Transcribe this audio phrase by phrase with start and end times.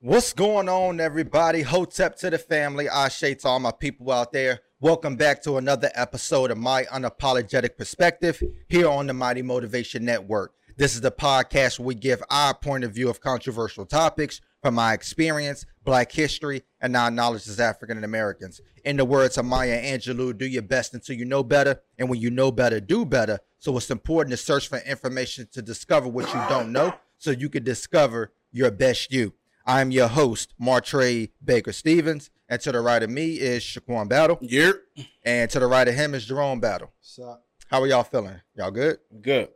[0.00, 1.62] What's going on, everybody?
[1.62, 2.88] Hotep to the family.
[2.88, 4.60] I Ashe to all my people out there.
[4.78, 10.54] Welcome back to another episode of My Unapologetic Perspective here on the Mighty Motivation Network.
[10.76, 14.76] This is the podcast where we give our point of view of controversial topics from
[14.76, 18.60] my experience, Black history, and our knowledge as African Americans.
[18.84, 22.20] In the words of Maya Angelou, do your best until you know better, and when
[22.20, 23.40] you know better, do better.
[23.58, 27.48] So it's important to search for information to discover what you don't know so you
[27.48, 29.32] can discover your best you.
[29.68, 34.38] I'm your host, Martre Baker Stevens, and to the right of me is Shaquan Battle,
[34.40, 34.76] Yep.
[35.24, 36.90] and to the right of him is Jerome Battle.
[37.02, 37.36] So
[37.70, 38.40] How are y'all feeling?
[38.54, 38.96] Y'all good?
[39.20, 39.50] Good.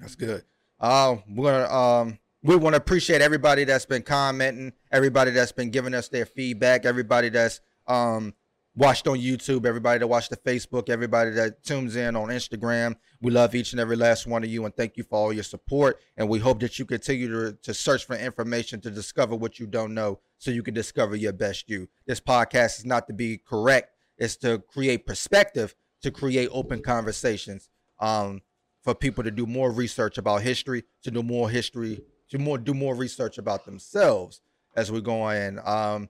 [0.00, 0.44] That's good.
[0.80, 5.68] Uh, we're gonna um we want to appreciate everybody that's been commenting, everybody that's been
[5.70, 8.32] giving us their feedback, everybody that's um
[8.74, 12.94] watched on YouTube, everybody that watched the Facebook, everybody that tunes in on Instagram.
[13.22, 15.42] We love each and every last one of you and thank you for all your
[15.42, 16.00] support.
[16.16, 19.66] And we hope that you continue to, to search for information to discover what you
[19.66, 21.88] don't know so you can discover your best you.
[22.06, 27.68] This podcast is not to be correct, it's to create perspective, to create open conversations.
[27.98, 28.40] Um,
[28.82, 32.00] for people to do more research about history, to do more history,
[32.30, 34.40] to more do more research about themselves
[34.74, 35.58] as we go in.
[35.58, 36.08] Um,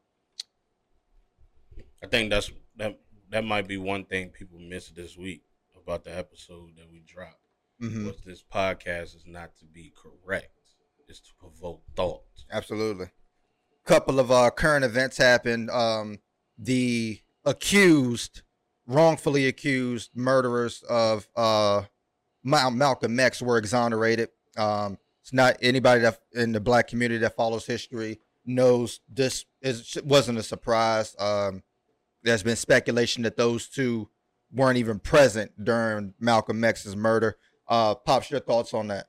[2.02, 2.98] I think that's that
[3.30, 5.42] that might be one thing people miss this week
[5.82, 7.36] about the episode that we dropped.
[7.82, 10.52] mhm, Was this podcast is not to be correct.
[11.08, 12.22] It's to provoke thought.
[12.52, 13.06] absolutely.
[13.84, 15.70] Couple of uh, current events happened.
[15.70, 16.18] Um,
[16.58, 18.42] the accused,
[18.86, 21.82] wrongfully accused murderers of uh,
[22.44, 24.28] Malcolm X were exonerated.
[24.56, 29.96] Um, it's not anybody that in the black community that follows history knows this is
[30.04, 31.16] wasn't a surprise.
[31.18, 31.62] Um,
[32.22, 34.08] there's been speculation that those two
[34.52, 37.36] weren't even present during Malcolm X's murder.
[37.68, 39.06] Uh, pops, your thoughts on that?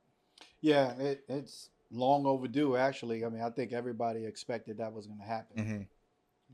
[0.62, 2.76] yeah, it, it's long overdue.
[2.76, 5.64] Actually, I mean, I think everybody expected that was going to happen.
[5.64, 5.82] hmm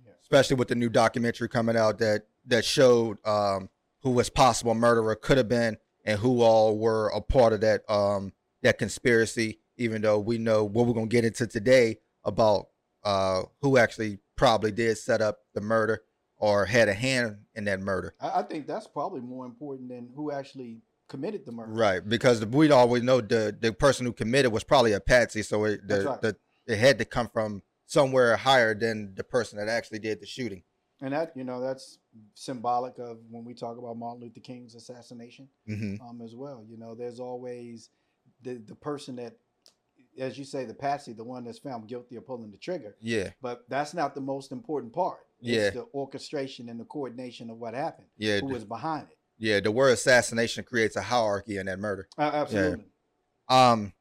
[0.06, 0.14] Yeah.
[0.22, 3.70] Especially with the new documentary coming out that that showed um,
[4.04, 7.90] who was possible murderer could have been and who all were a part of that
[7.90, 8.32] um,
[8.62, 9.60] that conspiracy.
[9.76, 12.68] Even though we know what we're gonna get into today about
[13.04, 16.02] uh, who actually probably did set up the murder
[16.38, 18.14] or had a hand in that murder.
[18.20, 21.72] I, I think that's probably more important than who actually committed the murder.
[21.72, 25.66] Right, because we always know the the person who committed was probably a patsy, so
[25.66, 26.22] it, the, right.
[26.22, 26.36] the
[26.68, 30.64] it had to come from somewhere higher than the person that actually did the shooting.
[31.02, 32.00] And that you know that's
[32.34, 36.66] symbolic of when we talk about Martin Luther King's assassination hmm um, as well.
[36.68, 37.90] You know, there's always
[38.42, 39.34] the the person that,
[40.20, 42.96] as you say, the patsy, the one that's found guilty of pulling the trigger.
[43.00, 45.20] Yeah, But that's not the most important part.
[45.40, 45.60] Yeah.
[45.68, 48.08] It's the orchestration and the coordination of what happened.
[48.18, 49.18] yeah, Who the- was behind it.
[49.38, 49.60] yeah.
[49.60, 52.08] The word assassination creates a hierarchy in that murder.
[52.18, 52.86] Uh, absolutely.
[53.50, 53.94] Um.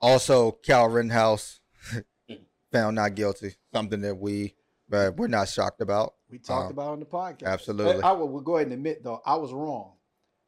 [0.00, 1.60] Also, Kyle Rittenhouse
[2.72, 3.54] found not guilty.
[3.72, 4.56] Something that we,
[4.88, 6.14] but we're not shocked about.
[6.28, 7.44] We talked Um, about on the podcast.
[7.44, 7.94] absolutely.
[8.00, 9.92] But I will we'll go ahead and admit though, I was wrong.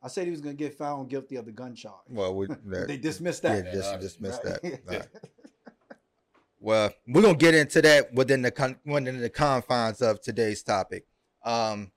[0.03, 1.95] I said he was going to get found guilty of the gun charge.
[2.11, 3.73] Well, we they dismissed yeah, that.
[3.73, 4.61] just dismissed right?
[4.63, 4.81] that.
[4.87, 5.07] Right.
[6.65, 11.05] Well, we're gonna get into that within the within the confines of today's topic.
[11.45, 11.93] Um,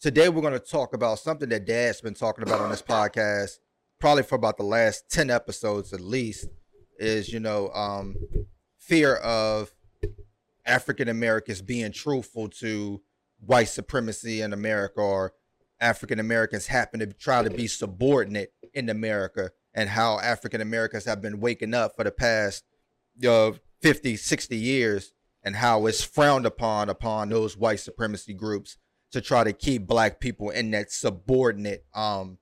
[0.00, 3.58] today we're gonna talk about something that Dad's been talking about on this podcast,
[4.00, 6.46] probably for about the last ten episodes at least.
[6.98, 8.16] Is you know um,
[8.78, 9.74] fear of
[10.64, 13.02] African Americans being truthful to
[13.44, 15.34] white supremacy in America, or
[15.82, 21.20] African Americans happen to try to be subordinate in America, and how African Americans have
[21.20, 22.64] been waking up for the past
[23.28, 25.12] uh, 50, 60 years
[25.42, 28.78] and how it's frowned upon upon those white supremacy groups
[29.10, 32.38] to try to keep black people in that subordinate um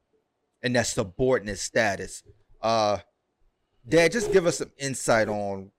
[0.63, 2.23] in that subordinate status.
[2.63, 2.99] Uh
[3.89, 5.71] Dad, just give us some insight on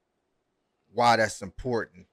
[0.93, 2.07] why that's important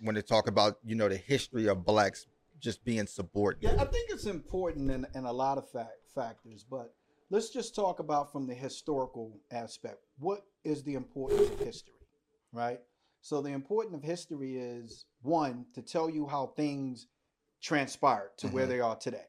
[0.00, 2.26] when they talk about, you know, the history of blacks
[2.58, 3.74] just being subordinate.
[3.74, 6.94] Yeah, I think it's important in, in a lot of fact, factors, but
[7.30, 10.04] let's just talk about from the historical aspect.
[10.18, 11.94] What is the importance of history,
[12.52, 12.80] right?
[13.20, 17.06] So the importance of history is one to tell you how things
[17.60, 18.68] transpired to where Mhm.
[18.68, 19.26] they are today.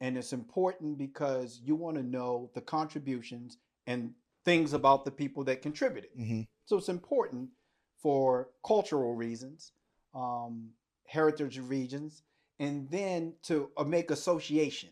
[0.00, 4.14] And it's important because you want to know the contributions and
[4.44, 6.10] things about the people that contributed.
[6.16, 6.42] Mm-hmm.
[6.66, 7.50] So it's important
[7.96, 9.72] for cultural reasons,
[10.14, 10.72] um,
[11.06, 12.22] heritage regions,
[12.58, 14.90] and then to uh, make association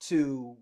[0.00, 0.56] to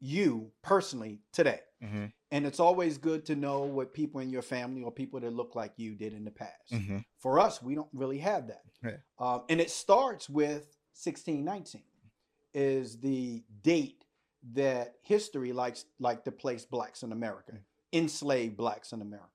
[0.00, 1.60] you personally today.
[1.82, 2.06] Mm-hmm.
[2.32, 5.54] And it's always good to know what people in your family or people that look
[5.54, 6.72] like you did in the past.
[6.72, 6.98] Mm-hmm.
[7.18, 8.62] For us, we don't really have that.
[8.82, 8.98] Right.
[9.18, 11.82] Um, and it starts with 1619
[12.54, 14.06] is the date
[14.54, 17.52] that history likes like to place blacks in America,
[17.92, 19.28] enslaved blacks in America.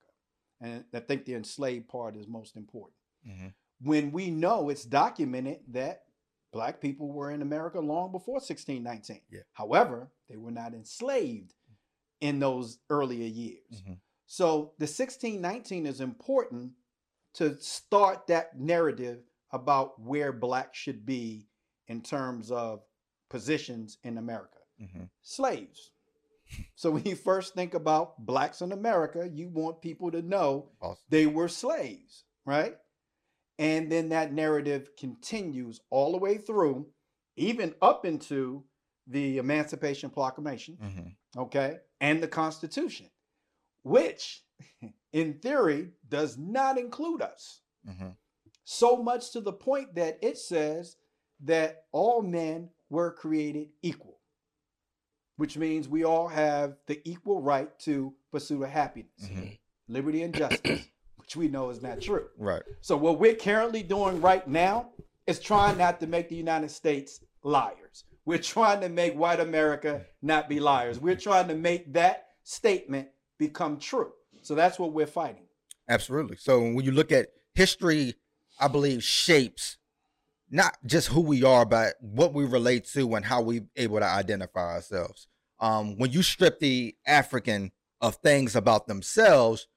[0.60, 2.98] And I think the enslaved part is most important.
[3.28, 3.54] Mhm.
[3.80, 6.06] When we know it's documented that
[6.52, 9.22] black people were in America long before 1619.
[9.30, 9.42] Yeah.
[9.54, 11.54] However, they were not enslaved
[12.22, 13.82] in those earlier years.
[13.84, 14.00] Mhm.
[14.26, 16.74] So the 1619 is important
[17.34, 21.48] to start that narrative about where black should be
[21.88, 22.84] in terms of
[23.30, 24.60] positions in America.
[24.82, 25.10] Mhm.
[25.22, 25.92] Slaves.
[26.76, 31.04] So when you first think about blacks in America, you want people to know Awesome.
[31.10, 32.78] they were slaves, right?
[33.60, 36.94] And then that narrative continues all the way through,
[37.36, 38.64] even up into
[39.08, 41.16] the Emancipation Proclamation, Mhm.
[41.36, 43.10] okay, and the Constitution,
[43.84, 44.44] which
[45.12, 47.62] in theory does not include us.
[47.88, 48.16] Mhm.
[48.64, 50.98] So much to the point that it says
[51.42, 54.20] that all men were created equal,
[55.38, 59.58] which means we all have the equal right to pursuit of happiness, Mhm.
[59.88, 62.30] liberty, and justice, which we know is not true.
[62.38, 62.64] Right.
[62.82, 64.92] So, what we're currently doing right now
[65.26, 68.06] is trying not to make the United States liars.
[68.28, 71.00] We're trying to make white America not be liars.
[71.00, 73.08] We're trying to make that statement
[73.40, 74.12] become true.
[74.42, 75.48] So, that's what we're fighting.
[75.88, 76.36] Absolutely.
[76.36, 78.16] So when you look at history,
[78.60, 79.78] I believe shapes
[80.50, 84.06] not just who we are, but what we relate to and how we're able to
[84.06, 85.28] identify ourselves.
[85.62, 87.72] Um, when you strip the African
[88.02, 89.68] of things about themselves,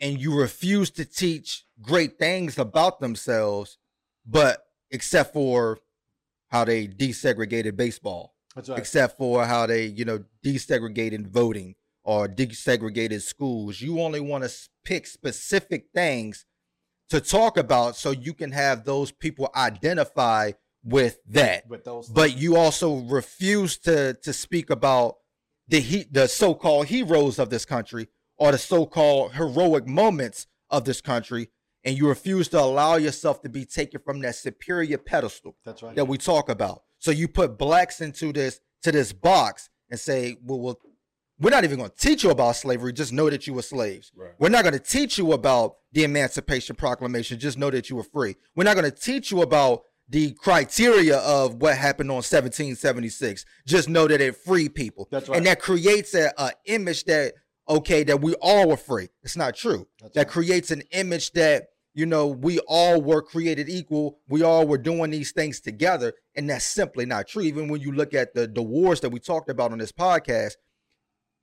[0.00, 3.78] and you refuse to teach great things about themselves,
[4.26, 5.78] but except for
[6.52, 8.78] how they desegregated baseball, That's right.
[8.78, 13.80] except for how they, you know, desegregated voting or desegregated schools.
[13.80, 14.50] You only want to
[14.84, 16.44] pick specific things
[17.08, 20.52] to talk about so you can have those people identify
[20.84, 21.66] with that.
[21.68, 25.16] With those, But you also refuse to to speak about
[25.68, 31.00] the he, the so-called heroes of this country or the so-called heroic moments of this
[31.00, 31.48] country
[31.84, 35.96] and you refuse to allow yourself to be taken from that superior pedestal that's right.
[35.96, 36.82] that we talk about.
[36.98, 40.78] So you put blacks into this to this box and say, well, well
[41.38, 42.92] we're not even going to teach you about slavery.
[42.92, 44.12] Just know that you were slaves.
[44.14, 44.30] Right.
[44.38, 47.38] We're not going to teach you about the Emancipation Proclamation.
[47.38, 48.36] Just know that you were free.
[48.54, 53.44] We're not going to teach you about the criteria of what happened on 1776.
[53.66, 55.08] Just know that it freed people.
[55.10, 55.36] That's right.
[55.36, 57.32] And that creates a, a image that
[57.68, 59.08] okay that we all were free.
[59.22, 59.88] It's not true.
[60.00, 60.28] That's that right.
[60.28, 64.18] creates an image that you know we all were created equal.
[64.28, 67.42] We all were doing these things together, and that's simply not true.
[67.42, 70.54] Even when you look at the the wars that we talked about on this podcast,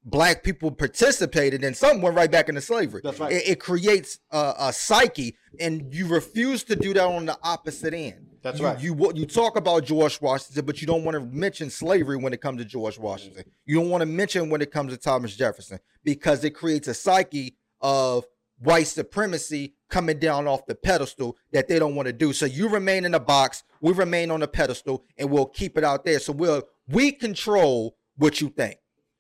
[0.03, 3.01] black people participated and some went right back into slavery.
[3.03, 3.31] That's right.
[3.31, 7.93] It, it creates a, a psyche, and you refuse to do that on the opposite
[7.93, 8.27] end.
[8.41, 8.81] That's you, right.
[8.81, 12.41] You you talk about George Washington, but you don't want to mention slavery when it
[12.41, 13.43] comes to George Washington.
[13.65, 16.93] You don't want to mention when it comes to Thomas Jefferson because it creates a
[16.93, 18.25] psyche of
[18.59, 22.33] white supremacy coming down off the pedestal that they don't want to do.
[22.33, 25.83] So you remain in the box, we remain on the pedestal, and we'll keep it
[25.83, 26.19] out there.
[26.19, 28.77] So we'll we control what you think.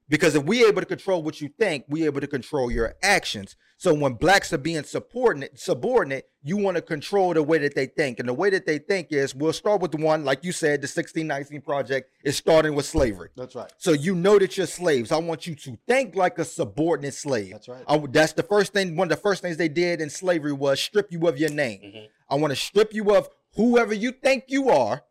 [0.09, 3.55] Because if we able to control what you think, we able to control your actions.
[3.77, 7.85] So when blacks are being subordinate, subordinate, you want to control the way that they
[7.85, 8.19] think.
[8.19, 10.81] And the way that they think is we'll start with the one, like you said,
[10.81, 13.29] the 1619 project is starting with slavery.
[13.37, 13.71] That's right.
[13.77, 15.11] So you know that you're slaves.
[15.11, 17.51] I want you to think like a subordinate slave.
[17.51, 17.83] That's right.
[17.87, 18.95] I that's the first thing.
[18.95, 21.81] One of the first things they did in slavery was strip you of your name.
[21.81, 22.07] Mhm.
[22.29, 25.03] I want to strip you of whoever you think you are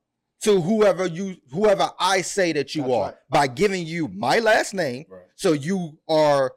[0.43, 3.15] to whoever you whoever I say that you That's are right.
[3.31, 5.07] by giving you my last name.
[5.09, 5.23] Right.
[5.35, 6.53] So you are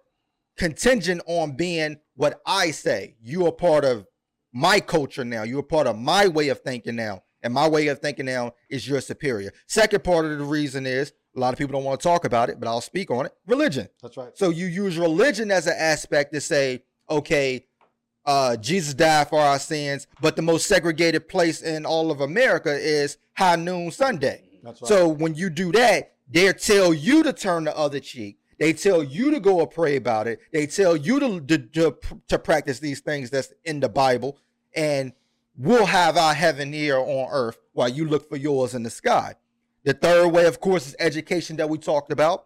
[0.58, 3.16] contingent on being what I say.
[3.22, 4.06] You are part of
[4.54, 5.44] my culture now.
[5.44, 7.24] You're part of my way of thinking now.
[7.44, 9.52] And my way of thinking now is your superior.
[9.68, 12.50] Second part of the reason is a lot of people don't want to talk about
[12.50, 13.32] it, but I'll speak on it.
[13.48, 13.88] Religion.
[14.02, 14.32] That's right.
[14.36, 17.66] So you use religion as an aspect to say, okay,
[18.26, 22.72] uh, Jesus died for our sins, but the most segregated place in all of America
[22.72, 24.44] is High Noon Sunday.
[24.64, 24.78] Right.
[24.78, 28.38] So when you do that, they tell you to turn the other cheek.
[28.60, 30.40] They tell you to go and pray about it.
[30.54, 31.98] They tell you to, to, to,
[32.28, 34.38] to practice these things that's in the Bible.
[34.76, 35.14] And
[35.58, 39.34] we'll have our heaven here on earth while you look for yours in the sky.
[39.84, 42.46] The third way, of course, is education that we talked about.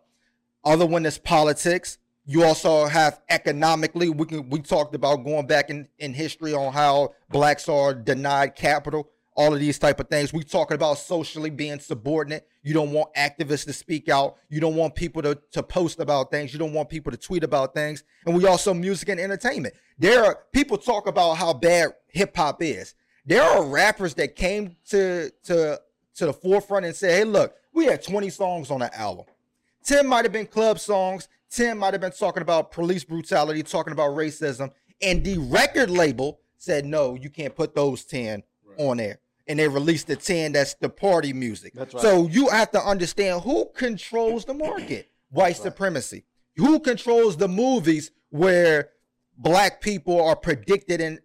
[0.63, 1.97] Other one is politics.
[2.25, 4.09] You also have economically.
[4.09, 8.55] We can we talked about going back in, in history on how blacks are denied
[8.55, 10.33] capital, all of these type of things.
[10.33, 12.47] We talking about socially being subordinate.
[12.63, 14.37] You don't want activists to speak out.
[14.49, 16.51] You don't want people to, to post about things.
[16.51, 18.03] You don't want people to tweet about things.
[18.25, 19.75] And we also music and entertainment.
[19.99, 22.95] There are people talk about how bad hip hop is.
[23.23, 25.79] There are rappers that came to to
[26.15, 29.25] to the forefront and said, "Hey, look, we had 20 songs on the album.
[29.83, 33.93] 10 might have been club songs, 10 might have been talking about police brutality, talking
[33.93, 34.71] about racism,
[35.01, 38.79] and the record label said no, you can't put those ten Right.
[38.79, 41.73] on there, and they released the ten that's the party music.
[41.73, 42.01] That's right.
[42.01, 45.11] So you have to understand who controls the market.
[45.29, 45.55] White right.
[45.57, 46.25] supremacy.
[46.57, 48.89] Who controls the movies where
[49.37, 51.19] black people are predicted and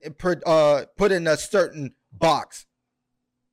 [0.45, 2.67] uh, put in a certain box?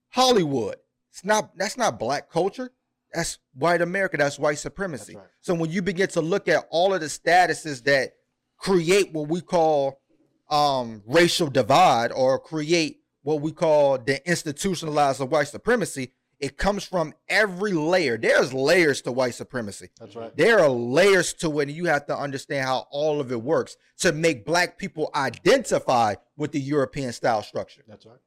[0.09, 0.77] Hollywood.
[1.11, 1.57] It's not.
[1.57, 2.71] That's not black culture.
[3.13, 4.17] That's white America.
[4.17, 5.13] That's white supremacy.
[5.13, 5.31] That's right.
[5.41, 8.13] So when you begin to look at all of the statuses that
[8.57, 10.01] create what we call
[10.49, 16.83] um, racial divide or create what we call the institutionalized of white supremacy, it comes
[16.83, 18.17] from every layer.
[18.17, 19.89] There's layers to white supremacy.
[19.99, 20.35] That's right.
[20.37, 23.75] There are layers to it, and you have to understand how all of it works
[23.99, 27.81] to make black people identify with the European style structure.
[27.87, 28.19] That's right.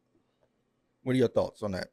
[1.03, 1.89] What are your thoughts on that?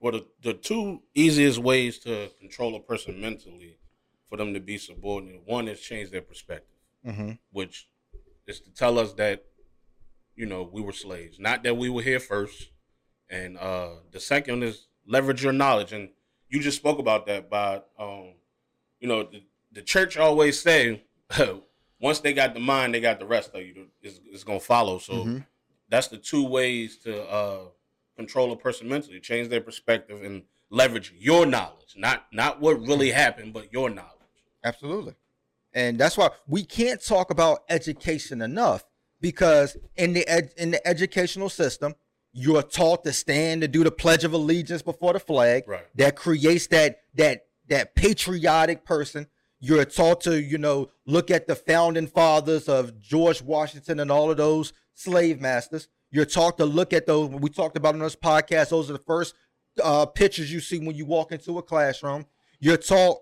[0.00, 3.78] Well, the, the two easiest ways to control a person mentally
[4.28, 6.66] for them to be subordinate one is change their perspective,
[7.06, 7.32] Mm-hmm.
[7.52, 7.88] which
[8.46, 9.44] is to tell us that,
[10.36, 12.70] you know, we were slaves, not that we were here first.
[13.28, 15.92] And uh, the second is leverage your knowledge.
[15.92, 16.08] And
[16.48, 18.34] you just spoke about that by, um,
[18.98, 19.42] you know, the,
[19.72, 21.04] the church always say,
[22.00, 23.86] once they got the mind, they got the rest of you.
[24.02, 24.98] It's, it's going to follow.
[24.98, 25.46] So Mhm.
[25.88, 27.60] that's the two ways to uh,
[28.20, 33.08] control a person mentally change their perspective and leverage your knowledge not not what really
[33.08, 33.18] mm-hmm.
[33.18, 34.20] happened but your knowledge
[34.64, 35.14] Absolutely.
[35.72, 38.84] And that's why we can't talk about education enough
[39.20, 41.94] because in the ed- in the educational system,
[42.32, 45.64] you're taught to stand to do the pledge of allegiance before the flag.
[45.66, 45.86] Right.
[45.94, 49.26] That creates that that that patriotic person.
[49.62, 54.30] You're taught to, you know, look at the founding fathers of George Washington and all
[54.30, 55.86] of those slave masters.
[56.10, 57.30] You're taught to look at those.
[57.30, 58.70] We talked about in this podcast.
[58.70, 59.34] Those are the first
[59.82, 62.26] uh, pictures you see when you walk into a classroom.
[62.58, 63.18] You're taught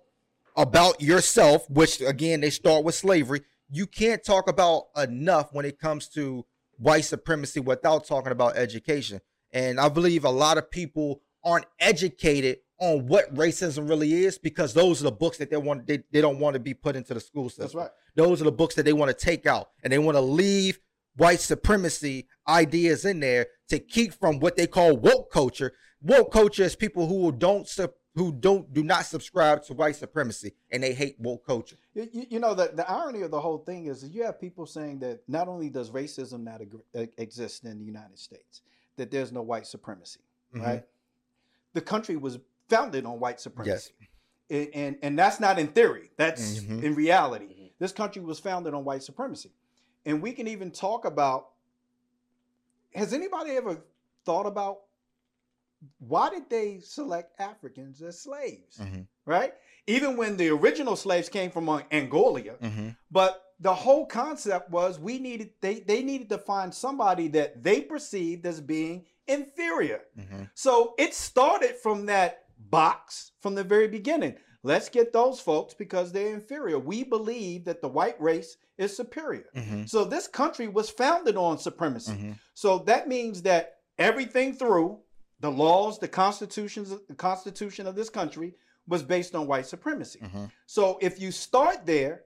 [0.57, 3.43] about yourself, which again they start with slavery.
[3.71, 6.47] You can't talk about enough when it comes to
[6.79, 9.21] white supremacy without talking about education.
[9.53, 14.73] And I believe a lot of people aren't educated on what racism really is because
[14.73, 17.13] those are the books that they want they, they don't want to be put into
[17.13, 17.65] the school system.
[17.65, 17.91] That's right.
[18.15, 20.79] Those are the books that they want to take out and they want to leave
[21.19, 25.73] white supremacy ideas in there to keep from what they call woke culture.
[26.01, 27.69] Woke culture is people who don't
[28.15, 31.77] who don't do not subscribe to white supremacy and they hate woke culture.
[31.95, 34.41] You, you- you know, the, the irony of the whole thing is that you have
[34.41, 36.61] people saying that not only does racism not
[36.95, 38.63] ag- exist in the United States,
[38.97, 40.21] that there's no white supremacy,
[40.55, 40.63] Mhm.
[40.65, 40.85] right?
[41.75, 43.93] The country was founded on white supremacy.
[44.51, 46.83] And, and, and that's not in theory, that's Mhm.
[46.83, 47.45] in reality.
[47.47, 47.71] Mhm.
[47.79, 49.53] This country was founded on white supremacy.
[50.07, 51.49] And we can even talk about
[52.95, 53.79] has anybody ever
[54.25, 54.81] thought about
[55.99, 58.79] why did they select Africans as slaves?
[58.79, 59.07] Mhm.
[59.27, 59.55] Right?
[59.87, 62.89] Even when the original slaves came from Angola, Mm-hmm.
[63.11, 67.81] but the whole concept was we needed they they needed to find somebody that they
[67.81, 70.03] perceived as being inferior.
[70.19, 70.45] Mm-hmm.
[70.55, 74.37] So it started from that box from the very beginning.
[74.63, 76.79] Let's get those folks because they're inferior.
[76.79, 79.47] We believe that the white race is superior.
[79.57, 79.85] Mm-hmm.
[79.87, 82.13] So this country was founded on supremacy.
[82.13, 82.33] Mm-hmm.
[82.55, 84.99] So that means that everything through
[85.41, 88.55] the laws, the constitutions, the constitution of this country
[88.89, 90.21] was based on white supremacy.
[90.21, 90.47] Mm-hmm.
[90.67, 92.23] So if you start there,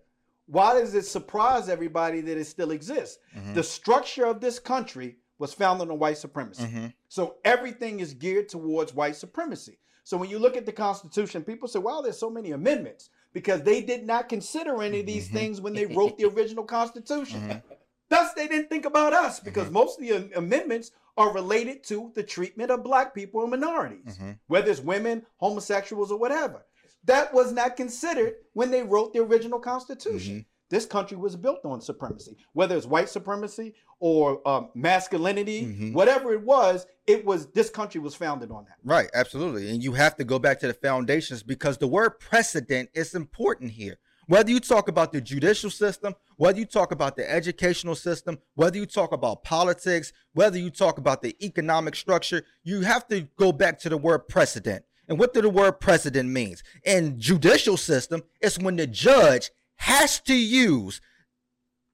[0.46, 3.18] why does it surprise everybody that it still exists?
[3.36, 3.54] Mm-hmm.
[3.54, 6.64] The structure of this country was founded on white supremacy.
[6.64, 6.86] Mm-hmm.
[7.08, 9.78] So everything is geared towards white supremacy.
[10.04, 13.62] So when you look at the Constitution, people say, well, there's so many amendments because
[13.62, 15.32] they did not consider any of these Mhm.
[15.32, 17.40] things when they wrote the original Constitution.
[17.40, 17.62] Mhm.
[18.08, 19.72] Thus, they didn't think about us because Mhm.
[19.72, 24.38] most of the amendments are related to the treatment of black people and minorities, Mhm.
[24.48, 26.66] whether it's women, homosexuals, or whatever.
[27.04, 30.46] That was not considered when they wrote the original Constitution.
[30.72, 35.92] This country was built on supremacy, whether it's white supremacy or um, masculinity, Mhm.
[35.92, 36.86] whatever it was.
[37.06, 38.76] It was this country was founded on that.
[38.82, 39.68] Right, absolutely.
[39.68, 43.72] And you have to go back to the foundations because the word precedent is important
[43.72, 43.98] here.
[44.28, 48.78] Whether you talk about the judicial system, whether you talk about the educational system, whether
[48.78, 53.52] you talk about politics, whether you talk about the economic structure, you have to go
[53.52, 54.86] back to the word precedent.
[55.06, 56.62] And what do the word precedent means?
[56.82, 59.50] In judicial system, it's when the judge
[59.82, 61.00] has to use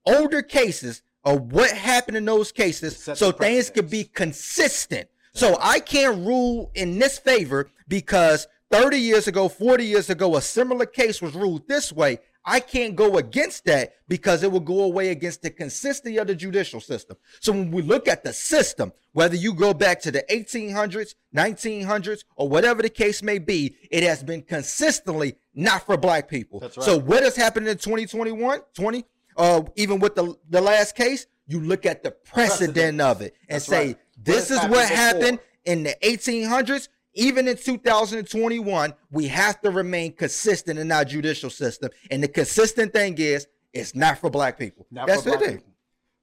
[0.05, 5.09] older cases of what happened in those cases so things could be consistent.
[5.33, 10.43] So I can't rule in this favor because 30 years ago, 40 years ago, a
[10.43, 12.19] similar case was ruled this way.
[12.45, 16.35] I can't go against that because it will go away against the consistency of the
[16.35, 17.17] judicial system.
[17.41, 22.25] So when we look at the system, whether you go back to the 1800s, 1900s,
[22.37, 26.61] or whatever the case may be, it has been consistently not for black people.
[26.61, 26.85] That's right.
[26.87, 29.05] So what has happened in 2021, 20,
[29.37, 33.01] uh, even with the, the last case, You look at the precedent Precedent.
[33.01, 33.97] of it and That's say, right.
[34.23, 36.89] this has is what happened in the 1800s.
[37.15, 41.91] Even in 2021, we have to remain consistent in our judicial system.
[42.11, 44.87] And the consistent thing is, it's not for black people.
[44.91, 45.57] Not That's black thing.
[45.57, 45.73] people.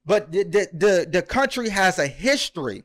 [0.06, 2.84] But the, the the the country has a history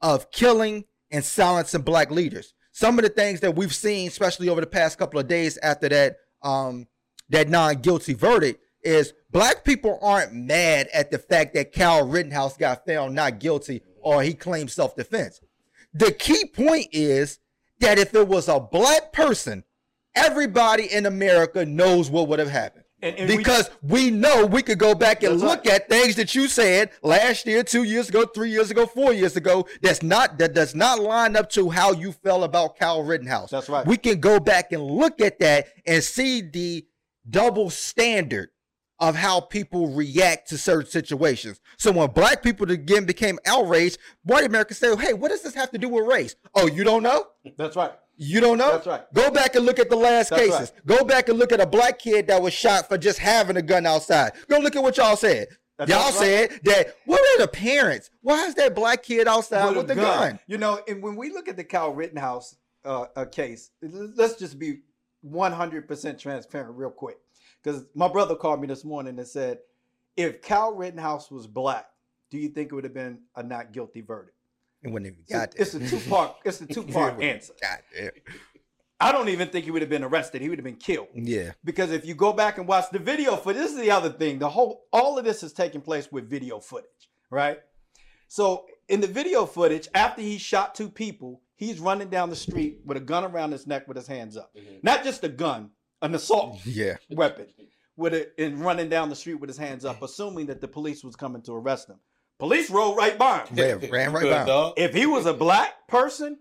[0.00, 2.54] of killing and silencing black leaders.
[2.82, 5.88] Some of the things that we've seen, especially over the past couple of days after
[5.88, 6.88] that um
[7.28, 12.84] that non-guilty verdict, is black people aren't mad at the fact that Kyle Rittenhouse got
[12.84, 15.40] found not guilty or he claimed self-defense.
[15.94, 17.38] The key point is
[17.78, 19.62] that if it was a black person,
[20.16, 22.81] everybody in America knows what would have happened.
[23.02, 25.74] And- and because we, know we could go back and look right.
[25.74, 29.36] at things that you said last year, two years ago, three years ago, four years
[29.36, 29.66] ago.
[29.82, 33.50] That's not that does not line up to how you felt about Kyle Rittenhouse.
[33.50, 33.84] That's right.
[33.84, 36.86] We can go back and look at that and see the
[37.28, 38.50] double standard
[39.00, 41.60] of how people react to certain situations.
[41.76, 45.72] So when black people again became outraged, white Americans say, "Hey, what does this have
[45.72, 47.26] to do with race?" Oh, you don't know?
[47.56, 47.92] That's right.
[48.22, 48.70] You don't know?
[48.70, 49.02] That's right.
[49.12, 50.72] Go back and look at the last That's cases.
[50.74, 50.86] right.
[50.86, 53.62] Go back and look at a black kid that was shot for just having a
[53.62, 54.32] gun outside.
[54.48, 55.48] Go look at what y'all said.
[55.76, 56.14] That's y'all right.
[56.14, 58.10] said that what are the parents?
[58.20, 60.38] Why is that black kid outside with, a the gun?
[60.46, 64.56] You know, and when we look at the Kyle Rittenhouse uh, uh, case, let's just
[64.56, 64.82] be
[65.28, 67.18] 100% transparent real quick.
[67.60, 69.58] Because my brother called me this morning and said,
[70.16, 71.86] if Kyle Rittenhouse was black,
[72.30, 74.36] do you think it would have been a not guilty verdict?
[74.82, 75.24] It wouldn't even
[75.56, 76.36] It's a, it's a two part.
[76.44, 77.52] It's a two part answer.
[77.60, 78.10] Goddamn.
[79.00, 80.42] I don't even think he would have been arrested.
[80.42, 81.08] He would have been killed.
[81.14, 81.52] Yeah.
[81.64, 84.38] Because if you go back and watch the video for this is the other thing.
[84.38, 87.58] The whole all of this is taking place with video footage, right?
[88.28, 92.78] So in the video footage, after he shot two people, he's running down the street
[92.84, 94.52] with a gun around his neck with his hands up.
[94.56, 94.76] Mm-hmm.
[94.82, 95.70] Not just a gun,
[96.00, 96.96] an assault Yeah.
[97.10, 97.46] weapon
[97.96, 101.04] with it and running down the street with his hands up, assuming that the police
[101.04, 101.98] was coming to arrest him.
[102.42, 103.54] Police rolled right by him.
[103.56, 104.52] Ran, ran right by.
[104.66, 104.72] him.
[104.76, 106.38] If he was a black person,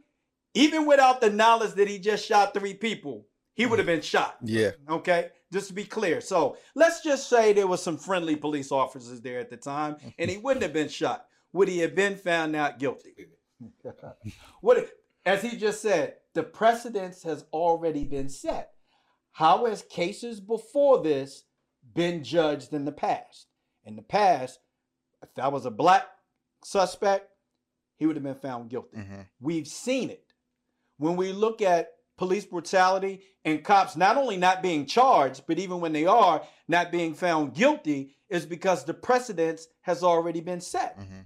[0.55, 4.38] even without the knowledge that he just shot three people, he would have been shot.
[4.43, 4.71] Yeah.
[4.89, 6.19] Okay, just to be clear.
[6.19, 10.28] So let's just say there was some friendly police officers there at the time, and
[10.28, 11.28] he wouldn't have been shot.
[11.54, 13.13] Would he have been found not guilty?
[14.62, 14.91] what, if-
[15.23, 18.71] as he just said, the precedence has already been set.
[19.34, 21.43] How has cases before this
[21.93, 23.45] been judged in the past?
[23.86, 24.58] In the past,
[25.23, 26.05] if that was a black
[26.63, 27.29] suspect,
[27.97, 28.97] he would have been found guilty.
[28.97, 29.27] Mhm.
[29.39, 30.34] We've seen it.
[30.97, 35.81] When we look at police brutality and cops not only not being charged, but even
[35.81, 40.97] when they are not being found guilty, is because the precedence has already been set.
[40.99, 41.25] Mhm.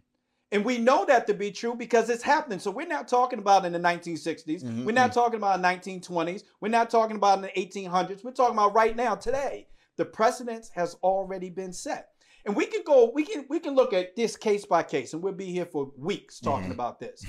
[0.52, 2.60] And we know that to be true because it's happening.
[2.60, 4.64] So we're not talking about in the 1960s.
[4.64, 6.44] Mhm, We're not talking about 1920s.
[6.62, 8.24] We're not talking about in the 1800s.
[8.24, 9.68] We're talking about right now, today.
[9.98, 12.12] The precedence has already been set.
[12.46, 15.22] And we can go, we can we can look at this case by case, and
[15.24, 16.74] we'll be here for weeks talking Mhm.
[16.74, 17.26] about this.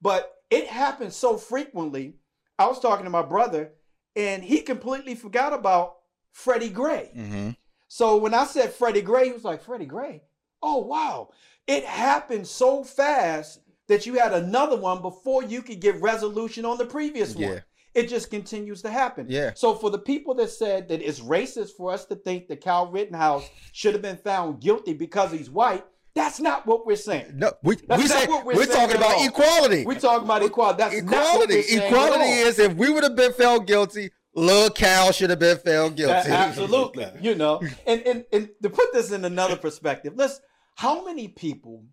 [0.00, 2.14] But it happens so frequently.
[2.58, 3.72] I was talking to my brother,
[4.14, 5.96] and he completely forgot about
[6.32, 7.10] Freddie Gray.
[7.16, 7.56] Mhm.
[7.88, 10.22] So when I said Freddie Gray, he was like, Freddie Gray?
[10.62, 11.30] Oh, wow.
[11.66, 16.76] It happened so fast that you had another one before you could get resolution on
[16.78, 17.48] the previous Yeah.
[17.48, 17.64] one.
[17.98, 19.26] It just continues to happen.
[19.28, 19.52] Yeah.
[19.54, 22.90] So for the people that said that it's racist for us to think that Kyle
[22.90, 25.84] Rittenhouse should have been found guilty because he's white,
[26.14, 27.32] that's not what we're saying.
[27.34, 29.84] No, we That's we what we're we're, talking about equality.
[29.84, 30.78] We're talking about equality.
[30.78, 31.58] That's equality.
[31.58, 35.96] Equality is if we would have been found guilty, Lil Kyle should have been found
[35.96, 36.30] guilty.
[36.30, 37.06] A- Absolutely.
[37.20, 40.40] You know, and, and and to put this in another perspective, let's
[40.76, 41.84] how many people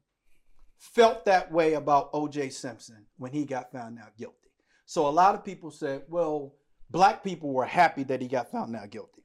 [0.78, 4.45] felt that way about OJ Simpson when he got found out guilty?
[4.86, 6.54] So a lot of people said, well,
[6.90, 9.24] black people were happy that he got found out guilty.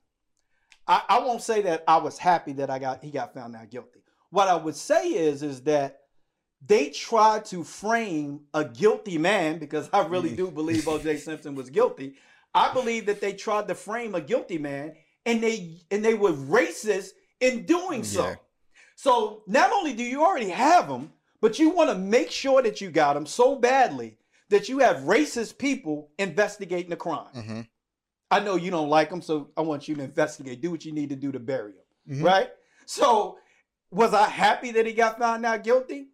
[0.87, 3.70] I, I won't say that I was happy that I got he got found out
[3.70, 4.01] guilty.
[4.31, 6.01] What I would say is is that
[6.66, 10.37] they tried to frame a guilty man because I really mm.
[10.37, 12.16] do believe OJ Simpson was guilty.
[12.55, 14.94] I believe that they tried to frame a guilty man
[15.25, 18.25] and they and they were racist in doing so.
[18.25, 18.35] Yeah.
[18.96, 22.81] So not only do you already have them, but you want to make sure that
[22.81, 24.18] you got them so badly
[24.50, 27.32] that you have racist people investigating the crime.
[27.34, 27.68] Mhm.
[28.30, 30.60] I know you don't like them, so I want you to investigate.
[30.60, 32.24] Do what you need to do to bury them, Mhm.
[32.24, 32.50] right?
[32.86, 33.38] So,
[33.90, 36.10] was I happy that he got found out guilty?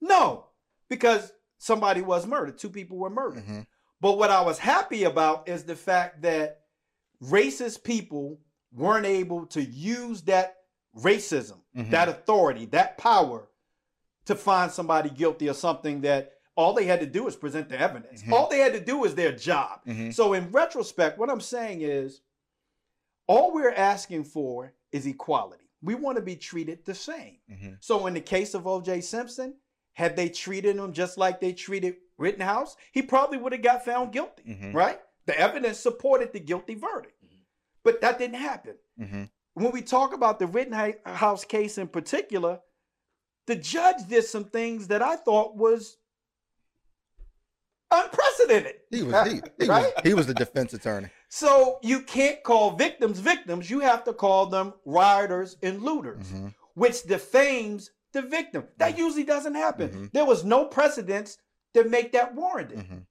[0.00, 0.46] No,
[0.88, 2.58] because somebody was murdered.
[2.58, 3.44] Two people were murdered.
[3.44, 3.66] Mhm.
[4.00, 6.62] But what I was happy about is the fact that
[7.22, 8.40] racist people
[8.72, 10.56] weren't able to use that
[10.96, 11.90] racism, Mhm.
[11.90, 13.48] that authority, that power
[14.24, 17.78] to find somebody guilty of something that all they had to do is present the
[17.78, 18.22] evidence.
[18.22, 18.32] Mhm.
[18.32, 19.80] All they had to do was their job.
[19.86, 20.12] Mhm.
[20.14, 22.20] So, in retrospect, what I'm saying is
[23.26, 25.70] all we're asking for is equality.
[25.80, 27.38] We want to be treated the same.
[27.50, 27.78] Mhm.
[27.80, 29.00] So in the case of O.J.
[29.00, 29.56] Simpson,
[29.94, 34.12] had they treated him just like they treated Rittenhouse, he probably would have got found
[34.12, 34.74] guilty, Mhm.
[34.74, 35.00] right?
[35.26, 37.20] The evidence supported the guilty verdict,
[37.82, 38.78] but that didn't happen.
[38.98, 39.30] Mhm.
[39.54, 42.60] When we talk about the Rittenhouse case in particular,
[43.46, 45.98] the judge did some things that I thought was
[47.92, 48.74] unprecedented.
[48.90, 49.92] He was he, he right?
[49.94, 51.08] was he was the defense attorney.
[51.28, 53.70] So you can't call victims victims.
[53.70, 56.54] You have to call them rioters and looters, Mhm.
[56.74, 58.64] which defames the victim.
[58.78, 59.88] That usually doesn't happen.
[59.90, 60.12] Mhm.
[60.12, 61.38] There was no precedents
[61.74, 63.06] to make that warranted, Mhm.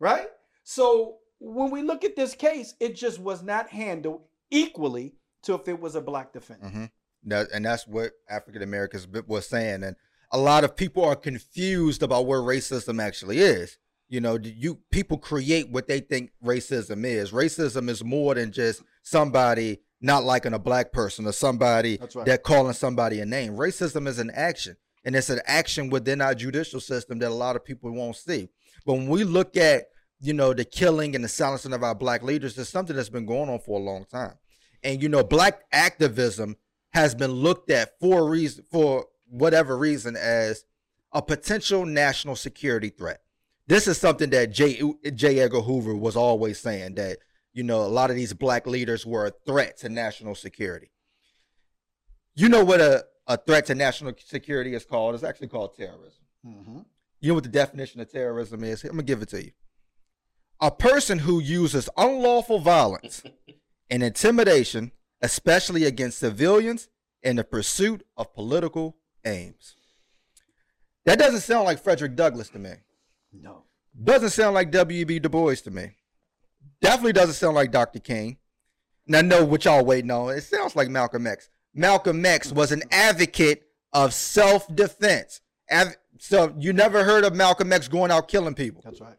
[0.00, 0.28] right?
[0.64, 5.66] So when we look at this case, it just was not handled equally to if
[5.68, 6.90] it was a black defendant.
[7.24, 9.82] That, and that's what African Americans was saying.
[9.82, 9.96] And
[10.30, 13.76] a lot of people are confused about where racism actually is.
[14.12, 17.30] You know, you people create what they think racism is.
[17.30, 22.26] Racism is more than just somebody not liking a black person or somebody That's right.
[22.26, 23.56] that calling somebody a name.
[23.56, 27.56] Racism is an action, and it's an action within our judicial system that a lot
[27.56, 28.50] of people won't see.
[28.84, 29.84] But when we look at
[30.20, 33.24] you know the killing and the silencing of our black leaders, it's something that's been
[33.24, 34.34] going on for a long time.
[34.84, 36.56] And you know, black activism
[36.92, 40.66] has been looked at for reason, for whatever reason, as
[41.12, 43.21] a potential national security threat.
[43.66, 44.80] This is something that J.
[45.14, 45.38] J.
[45.40, 47.18] Edgar Hoover was always saying that
[47.52, 50.90] you know a lot of these black leaders were a threat to national security.
[52.34, 55.14] You know what a, a threat to national security is called?
[55.14, 56.22] It's actually called terrorism.
[56.44, 56.84] Mhm.
[57.20, 58.82] You know what the definition of terrorism is?
[58.82, 59.52] I'm gonna give it to you.
[60.60, 63.22] A person who uses unlawful violence
[63.90, 66.88] and intimidation, especially against civilians,
[67.22, 69.76] in the pursuit of political aims.
[71.04, 72.72] That doesn't sound like Frederick Douglass to me.
[73.32, 73.64] No.
[74.02, 75.18] Doesn't sound like W.B.
[75.18, 75.96] Du Bois to me.
[76.80, 78.00] Definitely doesn't sound like Dr.
[78.00, 78.38] King.
[79.06, 80.34] Now, I know what y'all waiting on.
[80.34, 81.48] It sounds like Malcolm X.
[81.74, 85.40] Malcolm X was an advocate of self-defense.
[85.70, 88.82] Av- so you never heard of Malcolm X going out killing people.
[88.84, 89.16] That's right.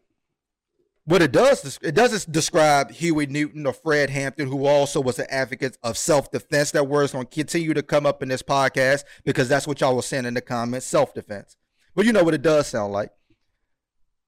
[1.05, 5.25] What it does, it doesn't describe Huey Newton or Fred Hampton, who also was an
[5.29, 6.71] advocate of self-defense.
[6.71, 9.97] That word's going to continue to come up in this podcast because that's what y'all
[9.97, 11.57] were saying in the comments, self-defense.
[11.93, 13.11] But you know what it does sound like?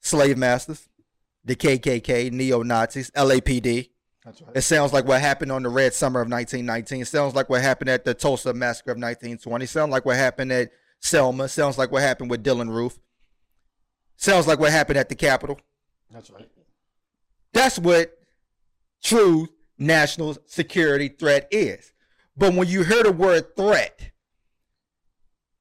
[0.06, 0.88] Slave masters,
[1.44, 3.90] the KKK, neo-Nazis, LAPD.
[4.24, 4.56] That's right.
[4.56, 7.02] It sounds like what happened on the Red Summer of 1919.
[7.02, 9.66] It sounds like what happened at the Tulsa Massacre of 1920.
[9.66, 11.46] It Sounds like what happened at Selma.
[11.46, 13.00] It Sounds like what happened with Dylann Roof.
[14.16, 15.60] Sounds like what happened at the Capitol.
[16.12, 16.48] That's right.
[17.52, 18.16] That's what
[19.04, 21.94] true national security threat is.
[22.38, 24.12] But when you hear the word threat,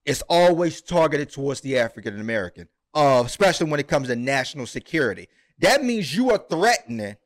[0.04, 5.28] it's always targeted towards the African American, uh, especially when it comes to national security.
[5.58, 7.16] That means you are threatening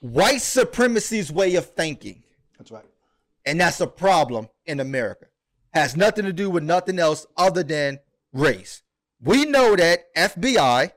[0.00, 2.22] white supremacy's way of thinking.
[2.58, 2.84] That's right.
[3.44, 5.26] And that's a problem in America.
[5.72, 8.00] Has nothing to do with nothing else other than
[8.32, 8.82] race.
[9.20, 10.92] We know that FBI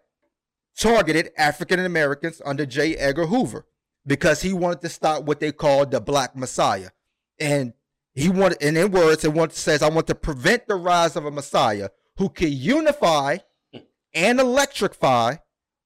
[0.77, 2.95] targeted African Americans under J.
[2.95, 3.65] Edgar Hoover
[4.05, 6.89] because he wanted to stop what they called the Black Messiah.
[7.39, 7.73] And
[8.13, 11.31] he wanted, and in words, it says, I want to prevent the rise of a
[11.31, 13.37] Messiah who could unify
[14.13, 15.35] and electrify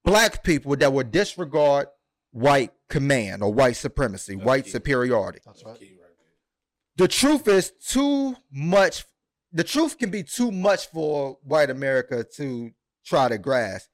[0.03, 1.87] black people that would disregard
[2.31, 4.71] white command or white supremacy, white key.
[4.71, 5.79] superiority That's right.
[5.79, 7.05] Key right there.
[7.05, 9.05] the truth is too much
[9.51, 12.71] the truth can be too much for white america to
[13.05, 13.89] try to grasp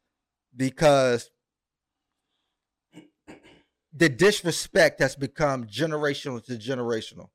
[0.56, 1.30] because
[3.96, 7.30] the disrespect has become generational to generational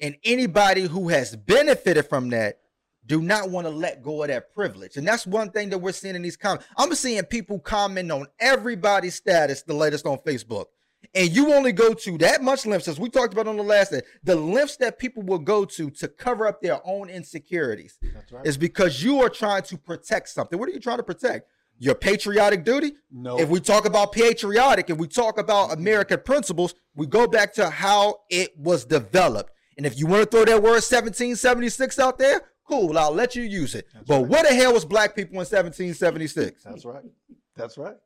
[0.00, 2.58] and anybody who has benefited from that
[3.06, 4.96] do not want to let go of that privilege.
[4.96, 8.26] And that's one thing that we're seeing in these comments i'm seeing people comment on
[8.40, 10.66] everybody's status the latest on facebook.
[11.14, 13.90] And you only go to that much lengths as we talked about on the last
[13.90, 18.32] day the lengths that people will go to to cover up their own insecurities That's
[18.32, 18.46] right.
[18.46, 20.58] is because you are trying to protect something.
[20.58, 21.48] What are you trying to protect?
[21.78, 22.92] Your patriotic duty?
[23.10, 23.40] No.
[23.40, 25.80] if we talk about patriotic if we talk about mm-hmm.
[25.80, 29.52] american principles we go back to how it was developed.
[29.76, 33.42] And if you want to throw that word 1776 out there cool i'll let you
[33.42, 34.26] use it That's but right.
[34.26, 37.04] what the hell was black people in 1776 That's right.
[37.56, 37.96] That's right.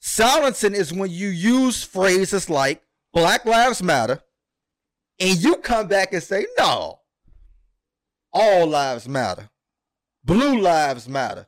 [0.00, 4.20] Silencing is when you use phrases like Black Lives Matter
[5.18, 7.00] and you come back and say, no,
[8.32, 9.48] all lives matter.
[10.24, 11.46] Blue lives matter.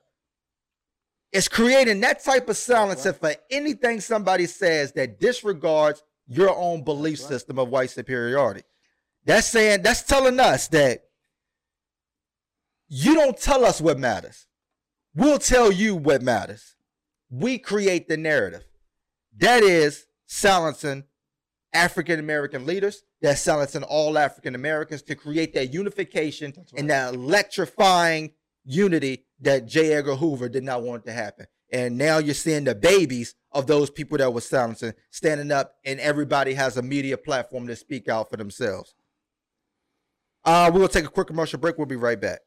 [1.33, 6.83] It's creating that type of silence silencing for anything somebody says that disregards your own
[6.83, 7.29] belief right.
[7.29, 8.63] system of white superiority.
[9.27, 11.08] That's saying, that's telling us that
[12.89, 14.47] you don't tell us what matters.
[15.15, 16.77] We'll tell you what matters
[17.31, 18.65] we create the narrative.
[19.37, 21.05] That is silencing
[21.73, 27.15] African American leaders, that's silencing all African Americans to create that unification That's and that
[27.15, 28.33] electrifying
[28.65, 29.93] unity that J.
[29.93, 31.47] Edgar Hoover did not want to happen.
[31.71, 36.01] And now you're seeing the babies of those people that were silencing standing up, and
[36.01, 38.95] everybody has a media platform to speak out for themselves.
[40.45, 41.77] Uh, we'll take a quick commercial break.
[41.77, 42.41] We'll be right back.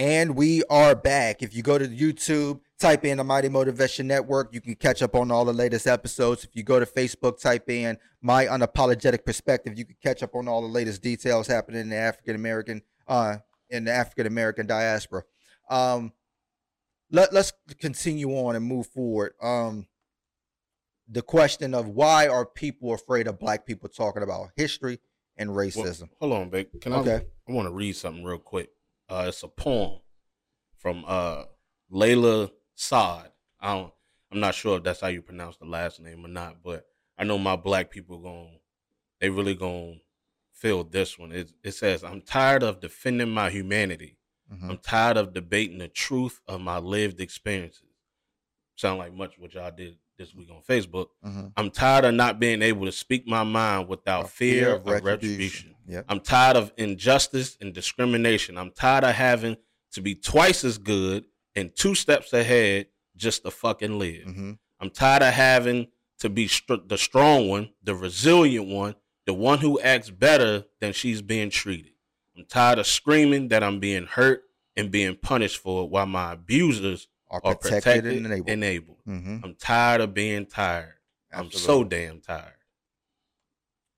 [0.00, 1.42] And we are back.
[1.42, 5.14] If you go to YouTube, type in the Mighty Motivation Network, you can catch up
[5.14, 6.42] on all the latest episodes.
[6.42, 10.48] If you go to Facebook, type in My Unapologetic Perspective, you can catch up on
[10.48, 13.36] all the latest details happening in the African American uh
[13.68, 15.22] in the African American diaspora.
[15.68, 16.14] Um
[17.10, 19.34] let, let's continue on and move forward.
[19.42, 19.86] Um
[21.10, 24.98] the question of why are people afraid of black people talking about history
[25.36, 26.08] and Well, racism?
[26.18, 26.80] hold on, Vic.
[26.80, 27.00] Can I?
[27.00, 27.26] Okay.
[27.46, 28.70] I want to read something real quick.
[29.10, 29.98] Uh, it's a poem
[30.76, 31.44] from uh,
[31.92, 33.30] Layla Saad.
[33.60, 33.92] I don't.
[34.32, 36.86] I'm not sure if that's how you pronounce the last name or not, but
[37.18, 38.60] I know my black people going.
[39.20, 39.96] They really gonna
[40.52, 41.32] feel this one.
[41.32, 44.16] It, it says, "I'm tired of defending my humanity.
[44.52, 44.70] Mhm.
[44.70, 47.82] I'm tired of debating the truth of my lived experiences."
[48.76, 51.06] Sound like much what y'all did this week on Facebook.
[51.26, 51.52] Mhm.
[51.56, 55.74] I'm tired of not being able to speak my mind without A fear, of retribution.
[55.88, 56.04] Yep.
[56.10, 58.58] I'm tired of injustice and discrimination.
[58.58, 59.56] I'm tired of having
[59.92, 61.24] to be twice as good
[61.56, 64.24] and two steps ahead just to fucking live.
[64.24, 65.88] hmm I'm tired of having
[66.20, 68.94] to be str- the strong one, the resilient one,
[69.26, 71.92] the one who acts better than she's being treated.
[72.36, 74.44] I'm tired of screaming that I'm being hurt
[74.76, 78.48] and being punished for it while my abusers Are are protected, protected and enabled.
[78.48, 78.96] enabled.
[79.04, 80.94] hmm I'm tired of being tired.
[81.32, 82.54] I'm so damn tired.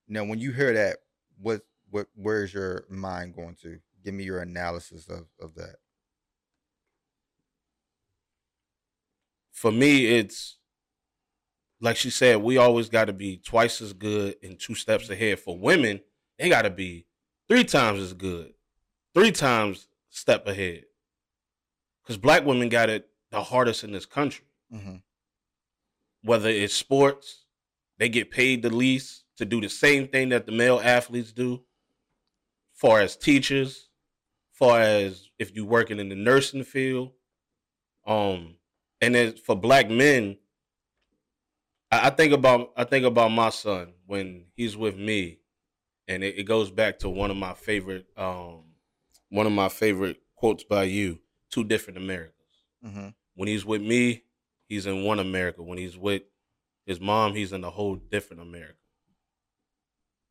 [0.06, 0.98] Now, when you hear that,
[1.40, 3.78] what what where's your mind going to?
[4.04, 5.76] Give me your analysis of of that.
[9.62, 10.56] for me, it's
[11.80, 15.38] like she said, we always got to be twice as good and two steps ahead.
[15.38, 16.00] For women,
[16.36, 17.06] they got to be
[17.48, 18.54] three times as good,
[19.14, 20.82] three times step ahead.
[22.02, 24.44] Because black women got it the hardest in this country.
[24.72, 24.96] Mm-hmm.
[26.22, 27.46] Whether it's sports,
[27.98, 31.62] they get paid the least to do the same thing that the male athletes do.
[32.74, 33.88] Far as teachers,
[34.52, 37.12] far as if you're working in the nursing field,
[38.06, 38.56] um,
[39.00, 40.36] and then for black men,
[41.90, 45.38] I, I think about I think about my son when he's with me,
[46.08, 48.64] and it, it goes back to one of my favorite um,
[49.28, 52.34] one of my favorite quotes by you: two different Americas.
[52.84, 53.08] Mm-hmm.
[53.34, 54.24] When he's with me,
[54.68, 55.62] he's in one America.
[55.62, 56.22] When he's with
[56.86, 58.74] his mom, he's in a whole different America.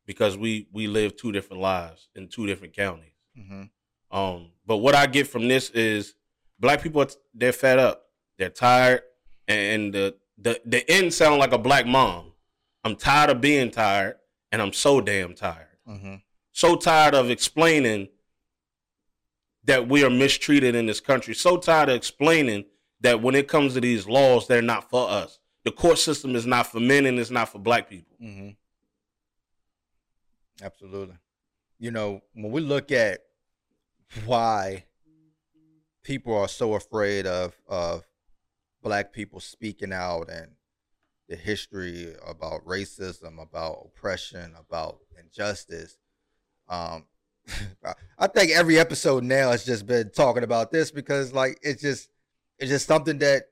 [0.05, 3.13] Because we we live two different lives in two different counties.
[3.37, 4.17] Mm-hmm.
[4.17, 6.15] Um, but what I get from this is
[6.59, 9.01] black people they're fed up, they're tired,
[9.47, 12.33] and the the the end sound like a black mom.
[12.83, 14.15] I'm tired of being tired,
[14.51, 15.77] and I'm so damn tired.
[15.87, 16.15] Mm-hmm.
[16.51, 18.09] So tired of explaining
[19.63, 21.35] that we are mistreated in this country.
[21.35, 22.65] So tired of explaining
[23.01, 25.39] that when it comes to these laws, they're not for us.
[25.63, 28.15] The court system is not for men and it's not for black people.
[28.21, 28.49] Mm-hmm.
[30.63, 31.15] Absolutely.
[31.79, 33.21] You know, when we look at
[34.25, 34.85] why
[36.03, 38.05] people are so afraid of of
[38.81, 40.51] black people speaking out and
[41.29, 45.97] the history about racism, about oppression, about injustice.
[46.67, 47.05] Um,
[48.19, 52.09] I think every episode now has just been talking about this because like it's just
[52.61, 53.43] it's just something that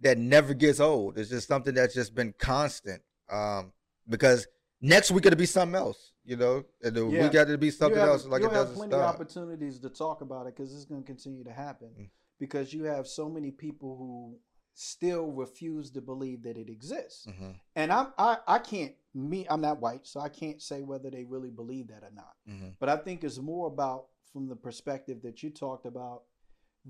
[0.00, 1.16] that never gets old.
[1.18, 3.00] It's just something that's just been constant.
[3.30, 3.72] Um,
[4.08, 4.46] because
[4.80, 7.22] next week it'll be something else, you know, and the Yeah.
[7.22, 8.26] week got to be something you have, else.
[8.26, 9.14] Like you'll it have doesn't plenty of stop.
[9.14, 12.10] opportunities to talk about it because it's going to continue to happen Mm.
[12.38, 14.38] because you have so many people who
[14.74, 17.26] still refuse to believe that it exists.
[17.26, 21.08] Mhm, And I'm I, I can't me I'm not white, so I can't say whether
[21.10, 22.36] they really believe that or not.
[22.46, 26.24] mhm, But I think it's more about from the perspective that you talked about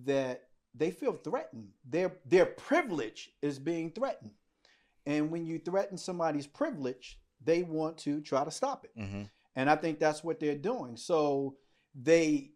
[0.05, 0.46] that
[0.77, 1.69] they feel threatened.
[1.89, 4.33] Their their privilege is being threatened.
[5.07, 8.97] And when you threaten somebody's privilege, they want to try to stop it.
[8.99, 10.97] mhm, And I think that's what they're doing.
[10.97, 11.57] So
[11.95, 12.51] they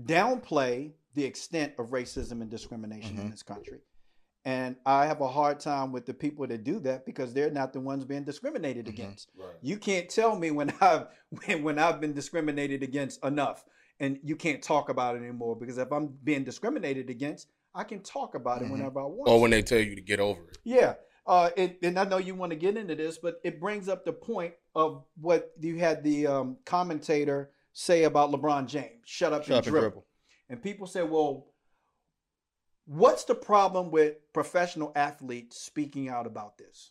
[0.00, 3.30] downplay the extent of racism and discrimination in Mhm.
[3.30, 3.80] this country.
[4.44, 7.72] And I have a hard time with the people that do that because they're not
[7.72, 8.90] the ones being discriminated Mhm.
[8.94, 9.30] against.
[9.36, 9.54] Right.
[9.60, 11.06] You can't tell me when I've
[11.46, 13.64] when, when I've been discriminated against enough
[14.02, 18.00] and you can't talk about it anymore because if I'm being discriminated against, I can
[18.02, 18.72] talk about it Mhm.
[18.72, 19.28] whenever I want.
[19.30, 20.58] Or when they tell you to get over it.
[20.64, 20.94] Yeah.
[21.24, 24.04] Uh, it, and I know you want to get into this, but it brings up
[24.04, 29.44] the point of what you had the um, commentator say about LeBron James shut up,
[29.44, 29.80] Shut up and, and dribble.
[29.90, 30.06] dribble.
[30.48, 31.46] And people say, well,
[32.86, 36.90] what's the problem with professional athletes speaking out about this?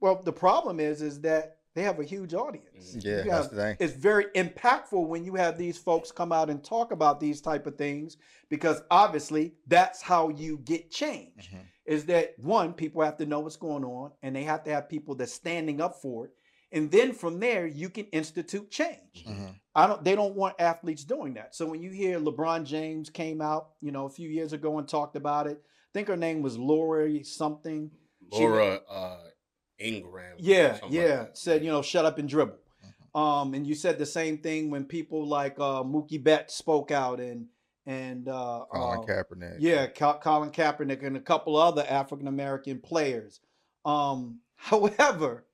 [0.00, 2.94] Well, the problem is, is that they have a huge audience.
[3.00, 3.76] Yeah, You that's the thing.
[3.80, 7.66] it's very impactful when you have these folks come out and talk about these type
[7.66, 8.18] of things
[8.50, 11.60] because obviously that's how you get change Mhm.
[11.86, 14.90] is that one people have to know what's going on and they have to have
[14.90, 16.32] people that's standing up for it
[16.70, 19.54] and then from there you can institute change Mhm.
[19.74, 23.40] i don't they don't want athletes doing that so when you hear lebron james came
[23.40, 26.42] out you know a few years ago and talked about it i think her name
[26.42, 27.90] was lori something
[28.34, 29.18] She- Laura uh,
[29.80, 30.32] Ingraham.
[30.32, 31.24] or yeah, like yeah.
[31.32, 32.56] Said, you know, shut up and dribble.
[33.14, 37.18] Um, and you said the same thing when people like uh Mookie Betts spoke out
[37.20, 37.46] and
[37.86, 39.56] and uh, Colin uh, Kaepernick.
[39.58, 43.40] yeah, Col- Colin Kaepernick and a couple other African American players.
[43.84, 45.44] Um, however,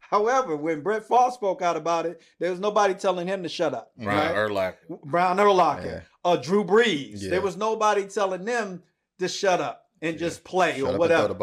[0.00, 3.72] however, when Brett Favre spoke out about it, there was nobody telling him to shut
[3.72, 3.92] up.
[3.96, 4.50] Brian right?
[4.50, 5.00] Urlacher.
[5.04, 6.00] Brian Urlacher, Yeah.
[6.24, 7.22] uh, Drew Brees.
[7.22, 7.30] Yeah.
[7.30, 8.82] There was nobody telling them
[9.18, 10.18] to shut up and Yeah.
[10.26, 11.34] just play Shut or whatever.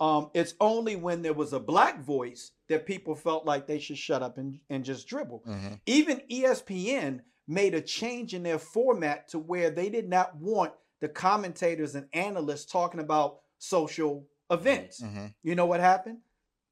[0.00, 0.24] Throw the ball.
[0.24, 3.98] Um, it's only when there was a black voice that people felt like they should
[3.98, 5.42] shut up and, and just dribble.
[5.46, 5.80] Mhm.
[5.86, 11.08] Even ESPN made a change in their format to where they did not want the
[11.08, 15.00] commentators and analysts talking about social events.
[15.00, 15.34] Mhm.
[15.42, 16.18] You know what happened?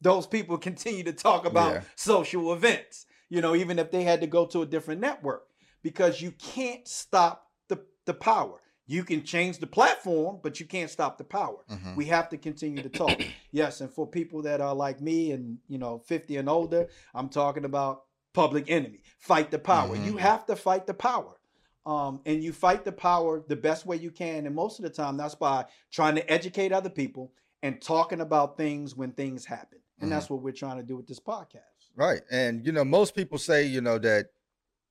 [0.00, 1.82] Those people continue to talk about Yeah.
[1.96, 5.46] social events, you know, even if they had to go to a different network,
[5.82, 8.60] because you can't stop the, the power.
[8.90, 11.58] You can change the platform, but you can't stop the power.
[11.70, 11.94] Mhm.
[11.94, 13.20] We have to continue to talk.
[13.52, 17.28] yes, and for people that are like me and you know 50 and older, I'm
[17.28, 19.02] talking about public enemy.
[19.20, 19.94] Fight the power.
[19.94, 20.20] You Mhm.
[20.20, 21.34] have to fight the power.
[21.86, 24.46] Um, and you fight the power the best way you can.
[24.46, 28.56] And most of the time, that's by trying to educate other people and talking about
[28.56, 29.78] things when things happen.
[30.00, 30.14] And Mhm.
[30.14, 31.90] that's what we're trying to do with this podcast.
[31.96, 32.22] Right.
[32.30, 34.26] And you know, most people say, you know, that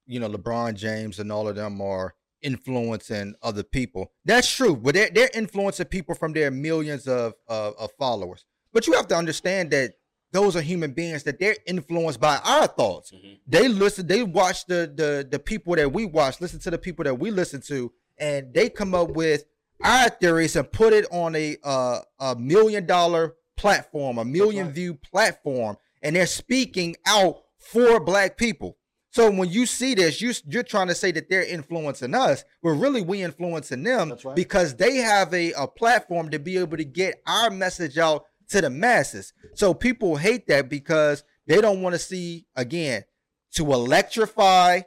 [0.10, 4.12] you know, LeBron James and all of them are influencing other people.
[4.26, 4.76] That's true.
[4.76, 8.45] But they're, they're influencing people from their millions of, of of followers.
[8.73, 9.93] But you have to understand that
[10.32, 13.12] those are human beings that they're influenced by our thoughts.
[13.12, 13.39] Mhm.
[13.47, 17.04] They listen, they watch the the the people that we watch, listen to the people
[17.06, 19.45] that we listen to, and they come up with
[19.84, 24.76] our theories and put it on a uh, a million dollar platform, a million right.
[24.76, 28.76] view platform, and they're speaking out for black people.
[29.17, 32.69] So when you see this, you you're trying to say that they're influencing us, but
[32.69, 34.36] really we influencing them right.
[34.36, 38.62] because they have a, a platform to be able to get our message out to
[38.62, 39.34] the masses.
[39.56, 43.06] So people hate that because they don't want to see again
[43.53, 44.82] to electrify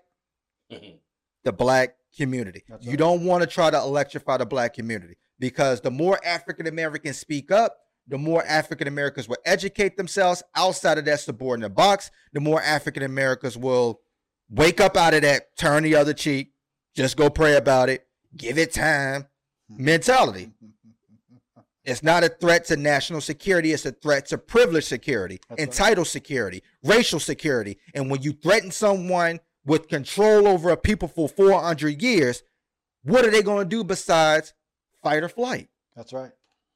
[0.71, 0.99] Mhm.
[1.43, 2.62] the black community.
[2.69, 2.99] That's You right.
[3.01, 7.51] don't want to try to electrify the black community because the more African Americans speak
[7.51, 12.62] up, the more African Americans will educate themselves outside of that subordinate box, the more
[12.62, 14.01] African Americans will
[14.51, 16.53] wake up out of that turn the other cheek,
[16.95, 19.27] just go pray about it, give it time
[19.69, 20.51] mentality.
[21.85, 23.73] It's not a threat to national security.
[23.73, 25.69] It's a threat to privileged security, That's right.
[25.69, 27.79] entitled security, racial security.
[27.95, 32.43] And when you threaten someone with control over a people for 400 years,
[33.03, 34.53] what are they going to do besides
[35.03, 35.69] fight or flight?
[35.97, 36.33] That's right.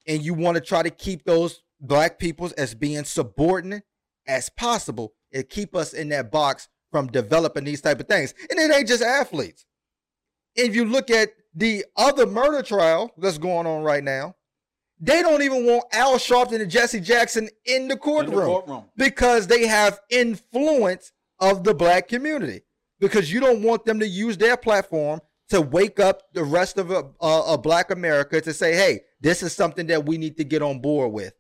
[0.06, 3.84] And you want to try to keep those black peoples as being subordinate
[4.26, 8.34] as possible and keep us in that box from developing these type of things.
[8.48, 9.66] And it ain't just athletes.
[10.54, 14.36] If you look at the other murder trial that's going on right now,
[15.00, 18.84] they don't even want Al Sharpton and Jesse Jackson in the In courtroom the courtroom.
[18.96, 22.60] because they have influence of the black community.
[23.00, 26.92] Because you don't want them to use their platform to wake up the rest of
[26.92, 30.62] uh, uh, black America to say, "Hey, this is something that we need to get
[30.62, 31.34] on board with."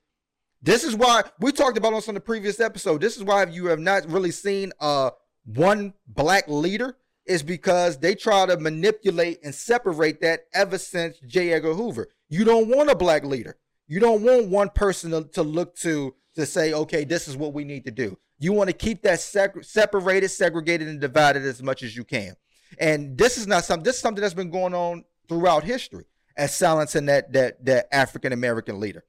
[0.60, 3.00] This is why we talked about this on the previous episode.
[3.00, 5.10] This is why you have not really seen uh
[5.44, 11.52] one black leader is because they try to manipulate and separate that ever since J.
[11.52, 12.08] Edgar Hoover.
[12.28, 13.56] You don't want a black leader.
[13.86, 17.52] You don't want one person to, to look to to say, okay, this is what
[17.52, 18.18] we need to do.
[18.38, 22.34] You want to keep that seg- separated, segregated, and divided as much as you can.
[22.78, 23.84] And this is not something.
[23.84, 28.32] This is something that's been going on throughout history, as silencing that that that African
[28.32, 29.04] American leader.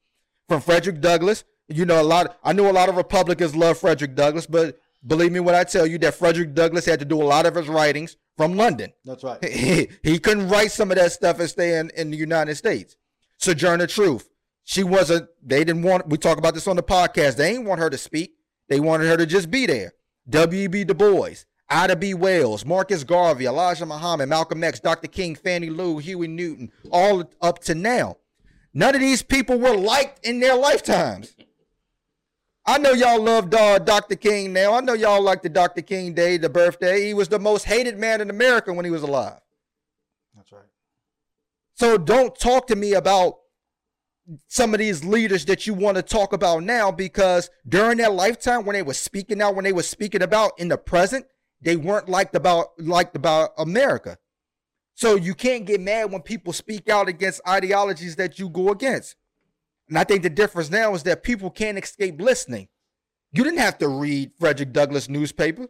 [0.48, 2.38] From Frederick Douglass, you know a lot.
[2.44, 5.86] I know a lot of Republicans love Frederick Douglass, but believe me when I tell
[5.86, 8.94] you that Frederick Douglass had to do a lot of his writings from London.
[9.04, 9.44] That's right.
[9.46, 12.96] He, he couldn't write some of that stuff and stay in, in the United States.
[13.38, 14.30] Sojourner Truth.
[14.64, 17.36] She wasn't, they didn't want, we talk about this on the podcast.
[17.36, 18.36] They didn't want her to speak.
[18.68, 19.94] They wanted her to just be there.
[20.28, 20.86] W.E.B.
[20.86, 22.16] Du Bois, Ida B.
[22.16, 25.08] Wells, Marcus Garvey, Elijah Muhammad, Malcolm X, Dr.
[25.08, 28.18] King, Fannie Lou, Huey Newton, all up to now.
[28.74, 31.36] None of these people were liked in their lifetimes.
[32.68, 34.16] I know y'all love uh, Dr.
[34.16, 34.74] King now.
[34.74, 35.84] I know y'all like the Dr.
[35.84, 37.06] King Day, the birthday.
[37.06, 39.40] He was the most hated man in America when he was alive.
[40.36, 40.64] That's right.
[41.76, 43.36] So don't talk to me about
[44.48, 48.66] some of these leaders that you want to talk about now because during their lifetime
[48.66, 51.26] when they were speaking out when they were speaking about in the present
[51.62, 54.18] they weren't liked about liked about america
[54.96, 59.16] so you can't get mad when people speak out against ideologies that you go against
[59.90, 62.68] and i think the difference now is that people can't escape listening
[63.32, 65.68] you didn't have to read frederick douglass newspaper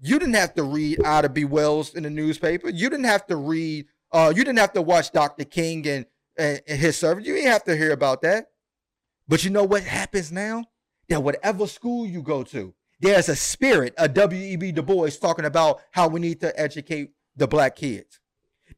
[0.00, 3.36] you didn't have to read ida b wells in the newspaper you didn't have to
[3.36, 7.26] read uh, you didn't have to watch dr king and and, and his servant.
[7.26, 8.46] You didn't have to hear about that.
[9.28, 10.64] But you know what happens now?
[11.08, 14.72] That whatever school you go to, there's a spirit of W.E.B.
[14.72, 18.20] Du Bois talking about how we need to educate the black kids.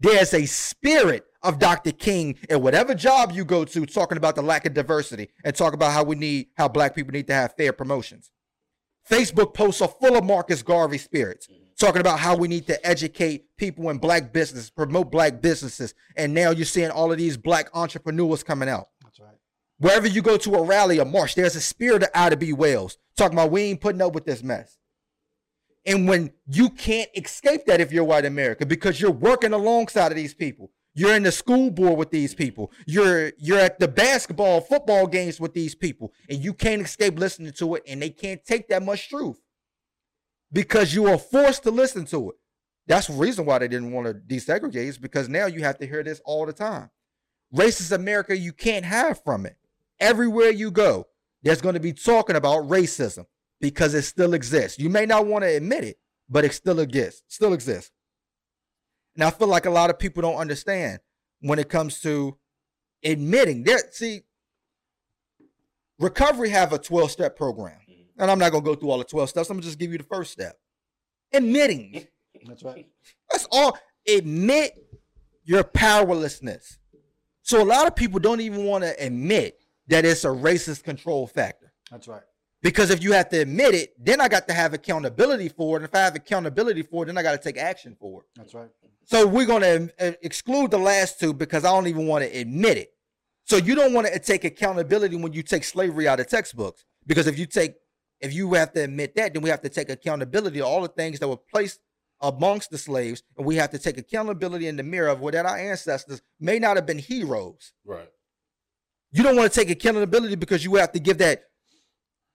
[0.01, 1.93] There's a spirit of Dr.
[1.93, 5.75] King at whatever job you go to talking about the lack of diversity and talk
[5.75, 8.31] about how we need, how black people need to have fair promotions.
[9.09, 11.63] Facebook posts are full of Marcus Garvey spirits mm-hmm.
[11.79, 15.95] talking about how we need to educate people in black business, promote black businesses.
[16.17, 18.89] And now you're seeing all of these black entrepreneurs coming out.
[19.03, 19.37] That's right.
[19.79, 22.53] Wherever you go to a rally or march, there's a spirit of Ida B.
[22.55, 24.79] Wells talking about we ain't putting up with this mess.
[25.87, 30.17] And when you can't escape that if you're white America because you're working alongside of
[30.17, 30.71] these people.
[30.97, 32.71] You're in the school board with these people.
[32.87, 37.53] You're you're at the basketball, football games with these people, and you can't escape listening
[37.55, 39.41] to it, and they can't take that much truth
[40.53, 42.37] because you are forced to listen to it.
[42.87, 45.87] That's the reason why they didn't want to desegregate, is because now you have to
[45.87, 46.91] hear this all the time.
[47.53, 49.57] Racist America, you can't have from it.
[49.99, 51.09] Everywhere you go,
[51.43, 53.27] there's going to be talking about racism
[53.65, 54.79] because it still exists.
[54.79, 55.97] You may not want to admit it,
[56.29, 57.23] but it still exists.
[57.29, 57.91] Still exists.
[59.15, 60.99] And I feel like a lot of people don't understand
[61.41, 62.37] when it comes to
[63.03, 63.79] admitting there.
[63.91, 64.21] See,
[65.99, 67.79] recovery have a 12 step program.
[67.91, 68.21] Mm-hmm.
[68.21, 69.49] And I'm not gonna go through all the 12 steps.
[69.49, 70.59] I'm gonna just give you the first step.
[71.33, 72.07] Admitting.
[72.47, 72.87] That's right.
[73.33, 73.79] That's all.
[74.07, 74.73] Admit
[75.43, 76.79] your powerlessness.
[77.41, 81.27] So a lot of people don't even want to admit that it's a racist control
[81.27, 81.73] factor.
[81.91, 82.21] That's right.
[82.65, 85.83] Because if you have to admit it, then I got to have accountability for it.
[85.83, 88.27] And if I have accountability for it, then I got to take action for it.
[88.35, 88.71] That's right.
[89.05, 92.31] So we're going to uh, exclude the last two because I don't even want to
[92.37, 92.95] admit it.
[93.45, 96.85] So you don't want to take accountability when you take slavery out of textbooks.
[97.07, 97.75] Because if you take
[98.21, 100.89] if you have to admit that, then we have to take accountability of all the
[100.89, 101.81] things that were placed
[102.23, 105.59] amongst the slaves, and we have to take accountability in the mirror of what our
[105.59, 107.75] ancestors may not have been heroes.
[107.85, 108.09] Right.
[109.13, 111.43] You don't want to take accountability because you have to give that,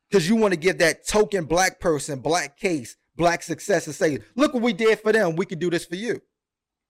[0.09, 4.19] because you want to give that token black person, black case, black success, and say,
[4.35, 5.35] look what we did for them.
[5.35, 6.21] We can do this for you.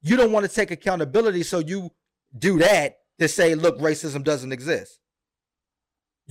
[0.02, 1.90] You don't want to take accountability, so you
[2.38, 5.00] do that to say, look, racism doesn't exist.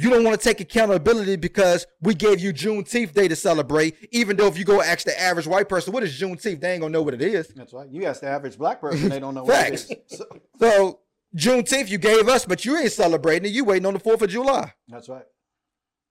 [0.01, 4.37] You don't want to take accountability because we gave you Juneteenth Day to celebrate, even
[4.37, 6.61] though if you go ask the average white person, what is Juneteenth?
[6.61, 7.49] They ain't gonna know what it is.
[7.49, 7.89] That's right.
[7.91, 9.93] You ask the average black person, they don't know what it is.
[10.07, 10.25] So,
[10.61, 11.01] So
[11.37, 13.55] Juneteenth you gave us, but you ain't celebrating it.
[13.55, 14.73] You waiting on the Fourth of July.
[14.87, 15.25] that's right.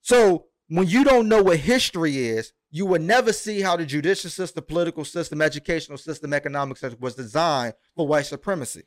[0.02, 4.30] So when you don't know what history is, you will never see how the judicial
[4.30, 8.84] system, political system, educational system, economic system was designed for white supremacy.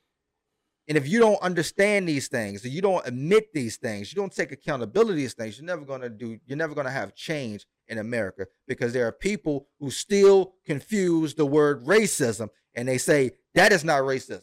[0.89, 4.51] And if you don't understand these things, you don't admit these things, you don't take
[4.51, 8.93] accountability these things, you're never gonna do, you're never gonna have change in America because
[8.93, 14.03] there are people who still confuse the word racism and they say that is not
[14.03, 14.43] racism.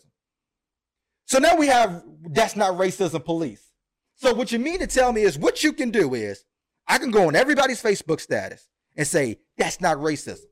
[1.25, 3.71] So now we have that's not racism police.
[4.15, 6.45] So what you mean to tell me is what you can do is
[6.87, 10.45] I can go on everybody's Facebook status and say that's not racism.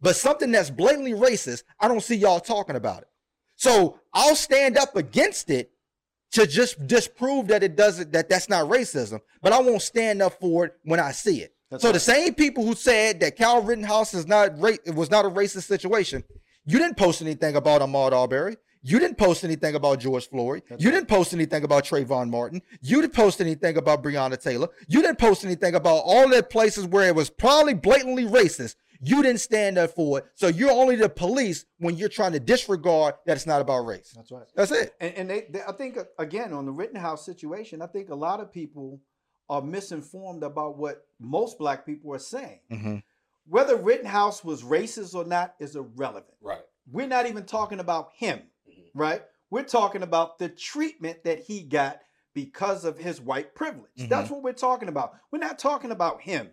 [0.00, 3.08] But something that's blatantly racist, I don't see y'all talking about it.
[3.56, 5.70] So I'll stand up against it
[6.32, 10.40] to just disprove that it doesn't that that's not racism, but I won't stand up
[10.40, 11.54] for it when I see it.
[11.70, 11.92] That's so right.
[11.94, 15.30] the same people who said that Kyle Rittenhouse is not ra- it was not a
[15.30, 16.24] racist situation,
[16.66, 18.56] you didn't post anything about Ahmaud Arbery.
[18.86, 20.62] You didn't post anything about George Floyd.
[20.68, 20.96] That's you right.
[20.96, 22.60] didn't post anything about Trayvon Martin.
[22.82, 24.68] You didn't post anything about Breonna Taylor.
[24.88, 28.76] You didn't post anything about all the places where it was probably blatantly racist.
[29.00, 30.26] You didn't stand up for it.
[30.34, 34.12] So you're only the police when you're trying to disregard that it's not about race.
[34.14, 34.44] That's right.
[34.54, 34.94] That's it.
[35.00, 38.14] And, and they, they, I think uh, again on the Rittenhouse situation, I think a
[38.14, 39.00] lot of people
[39.48, 42.60] are misinformed about what most black people are saying.
[42.70, 42.96] Mm-hmm.
[43.46, 46.34] Whether Rittenhouse was racist or not is irrelevant.
[46.42, 46.62] Right.
[46.90, 48.42] We're not even talking about him.
[48.94, 49.22] Right?
[49.50, 52.00] We're talking about the treatment that he got
[52.34, 53.90] because of his white privilege.
[53.98, 54.08] Mhm.
[54.08, 55.14] That's what we're talking about.
[55.30, 56.50] We're not talking about him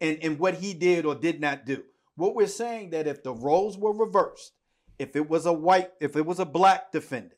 [0.00, 1.84] and, and what he did or did not do.
[2.16, 4.52] What we're saying that if the roles were reversed,
[4.98, 7.34] if it was a white, if it was a black defendant,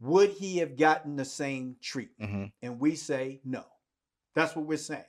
[0.00, 2.30] would he have gotten the same treatment?
[2.30, 2.44] Mm-hmm.
[2.60, 3.64] And we say no.
[4.34, 5.04] That's what we're saying.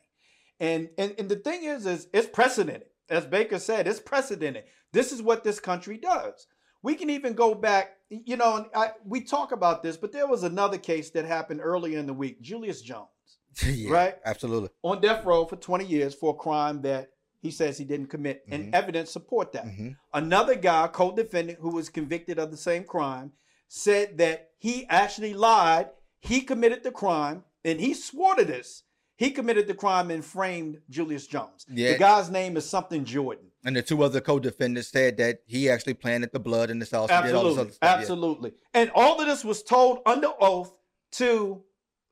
[0.62, 2.88] And and, and the thing is, is it's precedented.
[3.10, 4.64] As Baker said, it's precedented.
[4.94, 6.48] This is what this country does.
[6.88, 7.98] We can even go back.
[8.10, 11.60] You know, and I, we talk about this, but there was another case that happened
[11.62, 12.42] earlier in the week.
[12.42, 13.10] Julius Jones
[13.66, 14.16] yeah, Right?
[14.26, 14.70] Absolutely.
[14.84, 17.10] on death row for 20 years for a crime that
[17.42, 18.54] he says he didn't commit, Mhm.
[18.54, 19.66] and evidence support that.
[19.66, 23.34] hmm Another guy, co-defendant, who was convicted of the same crime,
[23.68, 25.90] said that he actually lied.
[26.20, 28.84] He committed the crime, and he swore to this.
[29.18, 31.66] He committed the crime and framed Julius Jones.
[31.70, 31.92] Yeah.
[31.94, 33.47] The guy's name is something Jordan.
[33.66, 37.10] And the two other co-defendants said that he actually planted the blood in the house.
[37.10, 37.74] did Absolutely.
[37.82, 37.96] Yeah.
[37.96, 38.54] Absolutely.
[38.74, 40.74] And all of this was told under oath
[41.14, 41.64] to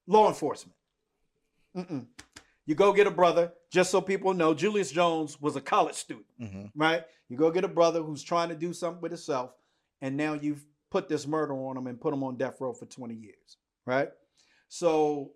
[0.07, 0.75] law enforcement.
[1.75, 2.07] Mm-mm.
[2.65, 6.25] You go get a brother, just so people know, Julius Jones was a college student,
[6.41, 6.71] Mhm.
[6.75, 7.03] right?
[7.29, 9.51] You go get a brother who's trying to do something with himself,
[10.01, 12.85] and now you've put this murder on him and put him on death row for
[12.85, 14.09] 20 years, right?
[14.67, 15.33] So,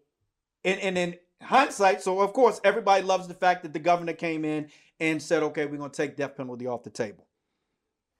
[0.63, 4.45] and, and in hindsight, so of course, everybody loves the fact that the governor came
[4.45, 4.69] in
[4.99, 7.25] and said, okay, we're going to take death penalty off the table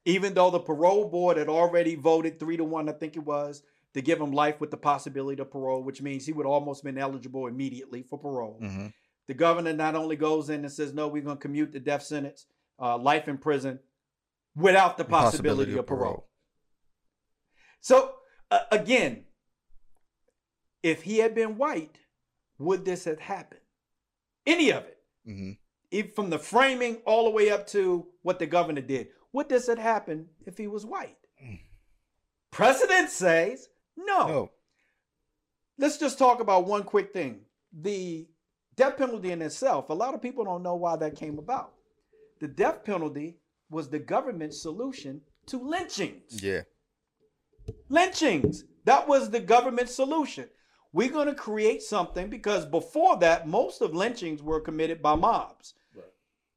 [0.05, 3.63] even though the parole board had already voted three to one, I think it was,
[3.93, 6.97] to give him life with the possibility of parole, which means he would almost been
[6.97, 8.59] eligible immediately for parole.
[8.61, 8.93] Mhm.
[9.27, 12.03] The governor not only goes in and says, "No, we're going to commute the death
[12.03, 12.47] sentence,
[12.79, 13.79] uh, life in prison,
[14.55, 16.27] without the possibility, of parole."
[17.81, 18.15] So
[18.49, 19.25] uh, again,
[20.81, 21.99] if he had been white,
[22.59, 23.61] would this have happened?
[24.45, 24.97] Any of it?
[25.27, 25.57] Mhm.
[25.91, 29.07] if from the framing all the way up to what the governor did.
[29.33, 31.17] Would this have happened if he was white?
[31.43, 31.59] Mm.
[32.51, 34.27] Precedent says no.
[34.27, 34.51] No.
[35.79, 37.41] Let's just talk about one quick thing.
[37.73, 38.27] The
[38.75, 41.73] death penalty in itself, a lot of people don't know why that came about.
[42.39, 43.39] The death penalty
[43.71, 46.61] was the government's solution to lynchings Yeah.
[47.89, 48.63] lynchings.
[48.85, 50.49] That was the government's solution.
[50.91, 55.75] We're going to create something because before that, most of lynchings were committed by mobs,
[55.93, 56.05] Right.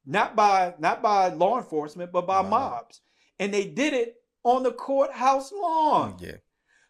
[0.07, 2.73] not by not by law enforcement, but by By mob.
[2.73, 3.01] mobs,
[3.39, 6.17] and they did it on the courthouse lawn.
[6.19, 6.37] Yeah.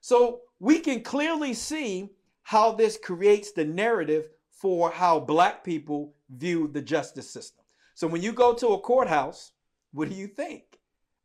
[0.00, 2.10] So we can clearly see
[2.42, 7.64] how this creates the narrative for how black people view the justice system.
[7.94, 9.52] So when you go to a courthouse,
[9.92, 10.78] what do you think?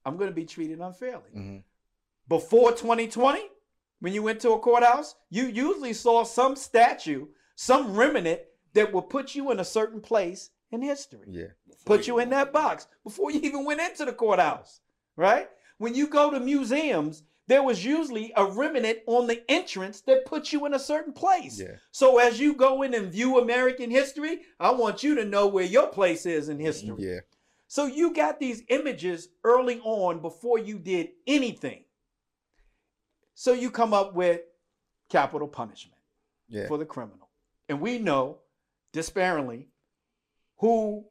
[0.06, 1.64] I'm going to be treated unfairly Mhm.
[2.28, 3.42] before 2020,
[4.00, 8.42] when you went to a courthouse, you usually saw some statue, some remnant
[8.74, 11.28] that would put you in a certain place in history.
[11.28, 11.48] Yeah.
[11.86, 14.82] Put you in that box before you even went into the courthouse,
[15.16, 15.50] right?
[15.78, 20.52] When you go to museums, there was usually a remnant on the entrance that put
[20.52, 21.60] you in a certain place.
[21.60, 21.78] Yeah.
[21.92, 25.66] So as you go in and view American history, I want you to know where
[25.66, 26.96] your place is in history.
[27.00, 27.20] Yeah.
[27.70, 31.84] So you got these images early on before you did anything.
[33.40, 34.42] So you come up with
[35.10, 36.00] capital punishment
[36.48, 36.68] Yeah.
[36.68, 37.30] for the criminal.
[37.70, 38.40] And we know
[38.94, 39.68] disparingly
[40.58, 41.06] who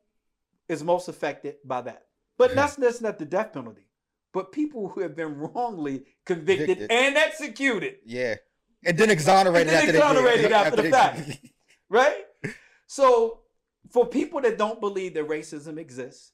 [0.69, 2.07] is most affected by that.
[2.37, 3.87] But that's, that's not the death penalty,
[4.33, 6.91] but people who have been wrongly convicted Convicted.
[6.91, 8.35] and executed, Yeah.
[8.85, 10.03] And then exonerated And then after they did.
[10.03, 11.39] exonerated after the fact.
[11.89, 12.25] right?
[12.89, 13.43] So
[13.93, 16.33] for people that don't believe that racism exists,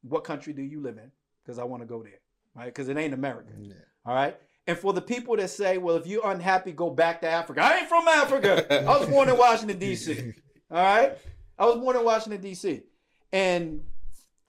[0.00, 1.12] what country do you live in?
[1.44, 2.20] Because I want to go there,
[2.54, 2.64] right?
[2.66, 3.52] Because it ain't America.
[3.60, 3.74] Yeah.
[4.06, 4.38] All right.
[4.66, 7.62] And for the people that say, well, if you're unhappy, go back to Africa.
[7.62, 8.84] I ain't from Africa.
[8.88, 10.32] I was born in Washington, D.C.
[10.70, 11.18] All right.
[11.58, 12.80] I was born in Washington, D.C.
[13.32, 13.82] And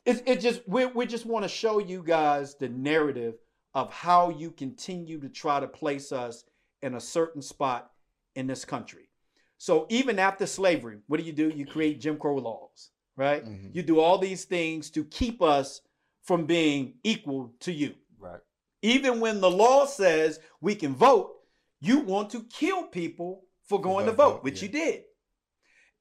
[0.05, 3.35] it, it just, we, we just want to show you guys the narrative
[3.73, 6.45] of how you continue to try to place us
[6.81, 7.91] in a certain spot
[8.35, 9.09] in this country.
[9.57, 11.49] So even after slavery, what do you do?
[11.49, 13.43] You create Jim Crow laws, right?
[13.43, 13.73] Mhm.
[13.73, 15.81] You do all these things to keep us
[16.23, 17.95] from being equal to you.
[18.17, 18.39] Right.
[18.85, 21.31] Even when the law says we can vote,
[21.79, 24.67] you want to kill people for going to vote, vote, which yeah.
[24.67, 25.03] you did.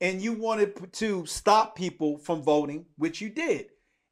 [0.02, 3.68] And you wanted to stop people from voting, which you did.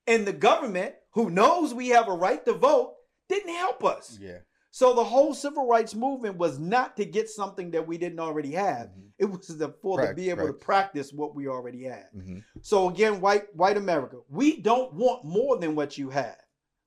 [0.06, 2.94] And the government, who knows we have a right to vote,
[3.28, 4.18] didn't help us.
[4.18, 4.38] Yeah.
[4.70, 8.52] So the whole civil rights movement was not to get something that we didn't already
[8.52, 8.86] have.
[8.88, 9.10] Mhm.
[9.18, 12.06] It was to, for to be able to practice what we already had.
[12.16, 12.42] Mhm.
[12.62, 16.41] So again, white white America, we don't want more than what you have.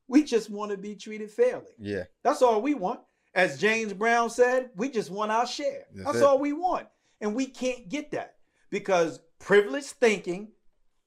[0.07, 1.71] We just want to be treated fairly.
[1.79, 2.03] Yeah.
[2.23, 2.99] That's all we want.
[3.33, 5.85] As James Brown said, we just want our share.
[5.93, 6.87] That's That's, all we want.
[7.19, 8.35] And we can't get that
[8.69, 10.49] because privileged thinking,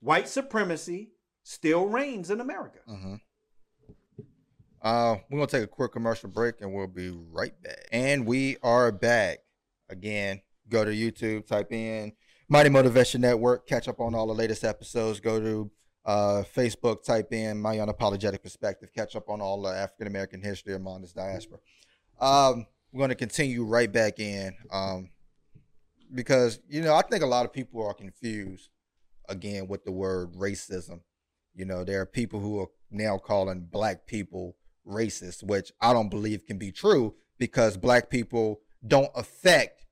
[0.01, 1.11] white supremacy
[1.43, 2.81] still reigns in America.
[2.87, 3.15] hmm
[4.83, 7.87] Uh, we're gonna take a quick commercial break and we'll be right back.
[7.93, 9.39] And we are back
[9.89, 10.43] again.
[10.69, 12.13] Go to YouTube, type in
[12.49, 15.19] Mighty Motivation Network, catch up on all the latest episodes.
[15.21, 15.71] Go to
[16.09, 20.75] uh, Facebook, type in My Unapologetic Perspective, catch up on all the African American history
[20.75, 21.59] among this diaspora.
[22.19, 25.11] Um, we're gonna continue right back in um,
[26.15, 28.71] because you know I think a lot of people are confused
[29.29, 31.01] again with the word racism.
[31.55, 34.57] You know, there are people who are now calling black people
[34.87, 39.85] racist, which I don't believe can be true because black people don't affect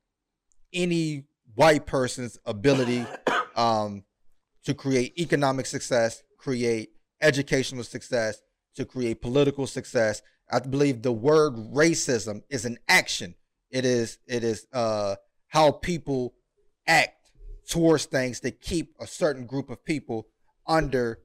[0.72, 3.04] any white person's ability
[3.54, 4.04] um,
[4.66, 6.90] to create economic success, create
[7.22, 8.42] educational success,
[8.74, 10.22] to create political success.
[10.50, 13.34] I believe the word racism is an action.
[13.70, 15.16] It is it is uh,
[15.48, 16.34] how people
[16.86, 17.30] act
[17.68, 20.26] towards things to keep a certain group of people
[20.66, 21.20] under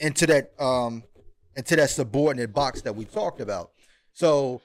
[0.00, 1.02] into that um
[1.54, 3.70] into that subordinate box that we talked about.
[4.12, 4.62] So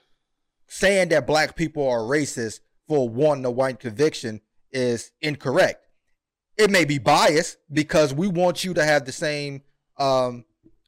[0.68, 5.81] saying that black people are racist for one the white conviction is incorrect.
[6.62, 9.64] It may be biased because we want you to have the same
[9.98, 10.46] um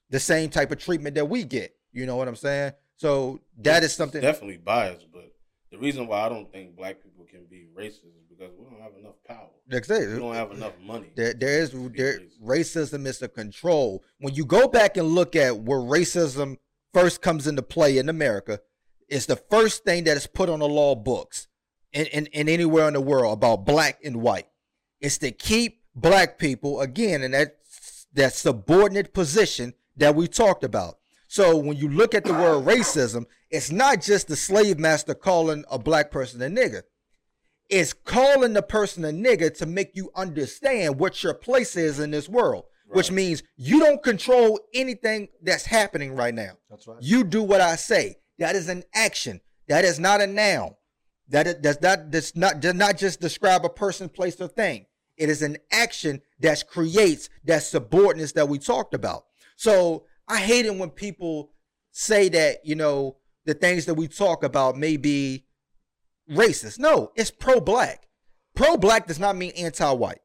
[0.09, 1.75] the same type of treatment that we get.
[1.91, 2.73] You know what I'm saying?
[2.95, 5.33] So that It's is something definitely biased, but
[5.71, 8.81] the reason why I don't think black people can be racist is because we don't
[8.81, 9.49] have enough power.
[9.71, 9.79] I
[10.13, 11.11] We don't have enough money.
[11.15, 14.03] There, there is there, racism is a control.
[14.19, 16.57] When you go back and look at where racism
[16.93, 18.59] first comes into play in America,
[19.09, 21.47] it's the first thing that is put on the law books
[21.91, 24.47] in, in, in anywhere in the world about black and white.
[25.03, 27.57] It's to keep black people again in that
[28.13, 30.97] that subordinate position that we talked about.
[31.27, 35.65] So when you look at the word racism, it's not just the slave master calling
[35.69, 36.83] a black person a nigger
[37.69, 42.11] It's calling the person a nigga to make you understand what your place is in
[42.11, 46.53] this world, which means you don't control anything that's happening right now.
[46.69, 46.97] That's right.
[47.01, 48.19] You do what I say.
[48.39, 49.41] That is an action.
[49.67, 50.75] That is not a noun.
[51.27, 54.85] That is, does not does not does not just describe a person, place, or thing.
[55.17, 59.25] It is an action that creates that subordinates that we talked about.
[59.55, 61.51] So I hate it when people
[61.91, 65.45] say that you know the things that we talk about may be
[66.29, 66.79] racist.
[66.79, 68.07] No, it's pro-black.
[68.55, 70.21] Pro-black does not mean anti-white.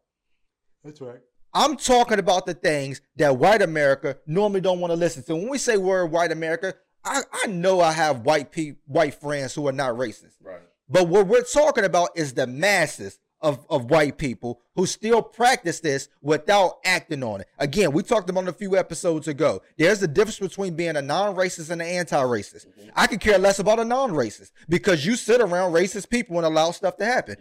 [0.85, 1.21] That's right.
[1.55, 5.35] I'm talking about the things that white America normally don't want to listen to.
[5.35, 6.75] When we say word white America,
[7.05, 10.35] I, I know I have white pe- white friends who are not racist.
[10.43, 10.61] Right.
[10.89, 15.81] But what we're talking about is the masses of, of white people who still practice
[15.81, 17.49] this without acting on it.
[17.59, 19.63] Again, we talked about it a few episodes ago.
[19.77, 22.67] There's a difference between being a non-racist and an anti-racist.
[22.95, 26.71] I could care less about a non-racist because you sit around racist people and allow
[26.71, 27.37] stuff to happen.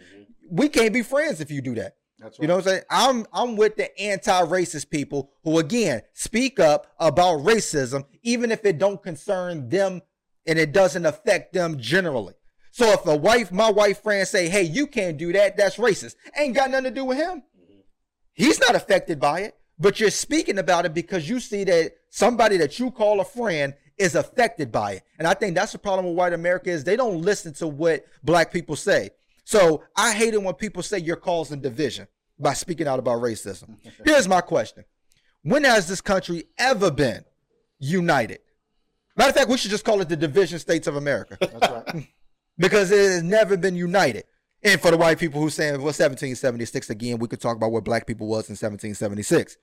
[0.50, 1.96] We can't be friends if you do that.
[2.20, 2.44] That's right.
[2.44, 2.84] You know what I'm saying?
[2.90, 8.80] I'm I'm with the anti-racist people who again speak up about racism, even if it
[8.80, 10.02] don't concern them
[10.48, 12.34] and it doesn't affect them generally.
[12.78, 16.16] So if a wife, my wife friend say, hey, you can't do that, that's racist.
[16.38, 17.42] Ain't got nothing to do with him.
[18.36, 22.56] He's not affected by it, but you're speaking about it because you see that somebody
[22.58, 25.04] that you call a friend is affected by it.
[25.18, 28.06] And I think that's the problem with white America is they don't listen to what
[28.24, 29.10] black people say.
[29.44, 32.08] So I hate it when people say you're causing division
[32.38, 33.78] by speaking out about racism.
[34.06, 34.86] Here's my question.
[35.42, 37.26] When has this country ever been
[37.80, 38.42] united?
[39.16, 42.08] Matter of fact, we should just call it the division states of America That's right.
[42.58, 44.24] because it has never been united.
[44.64, 47.84] And for the white people who saying, well, 1776 again, we could talk about what
[47.84, 49.58] black people was in 1776.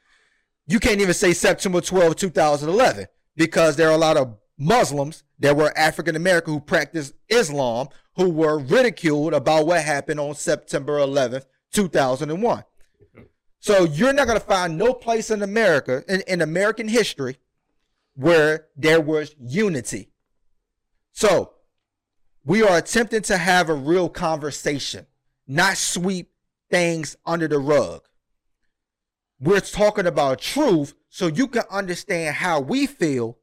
[0.66, 5.57] You can't even say September 12, 2011, because there are a lot of Muslims that
[5.57, 11.45] were African American who practiced Islam who were ridiculed about what happened on September 11th,
[11.72, 12.64] 2001.
[13.59, 17.38] So you're not going to find no place in America, in, in American history,
[18.14, 20.11] where there was unity.
[21.12, 21.53] So
[22.45, 25.07] we are attempting to have a real conversation,
[25.47, 26.30] not sweep
[26.70, 28.03] things under the rug.
[29.40, 33.38] We're talking about truth so you can understand how we feel,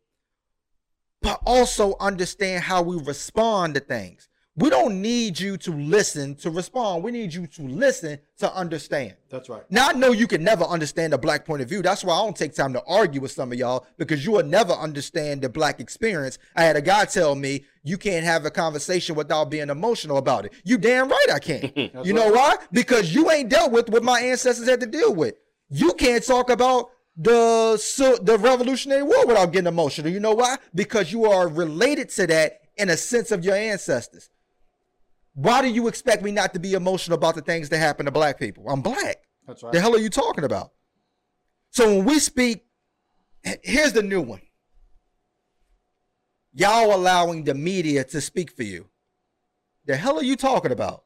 [1.22, 4.30] but also understand how we respond to things.
[4.62, 7.03] We don't need you to listen to respond.
[7.03, 9.16] We need you to listen to understand.
[9.30, 9.64] That's right.
[9.72, 11.82] Now I know you can never understand the black point of view.
[11.82, 14.43] That's why I don't take time to argue with some of y'all because you will
[14.43, 16.38] never understand the black experience.
[16.55, 20.45] I had a guy tell me you can't have a conversation without being emotional about
[20.45, 20.53] it.
[20.64, 21.76] You damn right I can't.
[22.05, 22.57] you know why?
[22.72, 25.36] Because you ain't dealt with what my ancestors had to deal with.
[25.70, 30.12] You can't talk about the so, the Revolutionary War without getting emotional.
[30.12, 30.57] You know why?
[30.76, 34.30] Because you are related to that in a sense of your ancestors.
[35.34, 38.12] Why do you expect me not to be emotional about the things that happen to
[38.12, 38.68] black people?
[38.70, 39.18] I'm black.
[39.48, 39.72] That's right.
[39.72, 40.72] The hell are you talking about?
[41.70, 42.66] So when we speak,
[43.64, 44.42] here's the new one.
[46.54, 48.88] Y'all allowing the media to speak for you.
[49.86, 51.06] The hell are you talking about?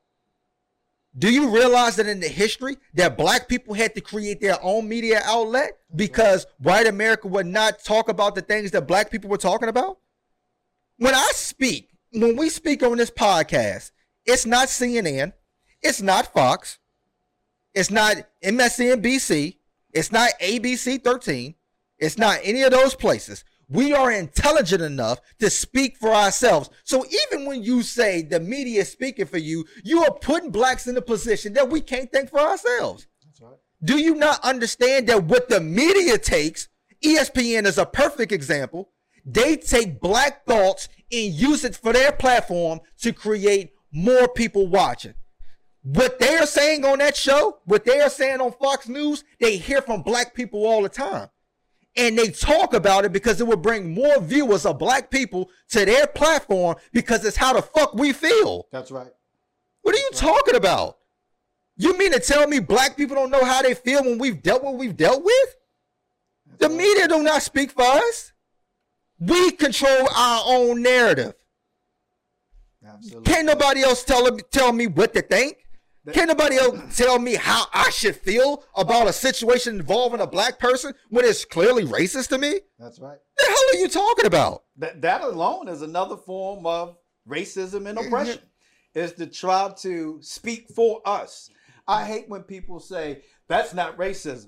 [1.18, 4.90] Do you realize that in the history that black people had to create their own
[4.90, 9.38] media outlet because white America would not talk about the things that black people were
[9.38, 10.00] talking about?
[10.98, 13.92] When I speak, when we speak on this podcast,
[14.26, 15.34] it's not CNN,
[15.82, 16.80] it's not Fox,
[17.76, 19.58] it's not MSNBC.
[19.92, 21.56] It's not ABC 13.
[22.00, 23.44] It's not any of those places.
[23.68, 26.70] we are intelligent enough to speak for ourselves.
[26.84, 30.86] So even when you say the media is speaking for you, you are putting blacks
[30.88, 33.08] in a position that we can't think for ourselves.
[33.26, 33.58] That's right.
[33.84, 36.68] Do you not understand that what the media takes,
[37.04, 38.92] ESPN is a perfect example,
[39.26, 45.14] they take black thoughts and use it for their platform to create more people watching.
[45.82, 49.58] What they are saying on that show, what they are saying on Fox News, they
[49.58, 51.30] hear from black people all the time.
[51.96, 55.86] And they talk about it because it will bring more viewers of black people to
[55.86, 58.68] their platform because it's how the fuck we feel.
[58.72, 59.12] That's right.
[59.82, 60.98] What are you talking about?
[61.78, 64.64] You mean to tell me black people don't know how they feel when we've dealt
[64.64, 65.56] what we've dealt with?
[66.58, 68.34] The media do not speak for us.
[69.20, 71.36] We control our own narrative.
[72.88, 73.32] Absolutely.
[73.32, 75.58] Can't nobody else tell tell me what to think.
[76.14, 80.60] Can't nobody else tell me how I should feel about a situation involving a black
[80.60, 82.60] person when it's clearly racist to me?
[82.78, 83.18] That's right.
[83.38, 84.64] The hell are you talking about?
[84.78, 88.40] That that alone is another form of racism and oppression.
[88.94, 91.50] Is to try to speak for us.
[91.88, 94.48] I hate when people say that's not racism.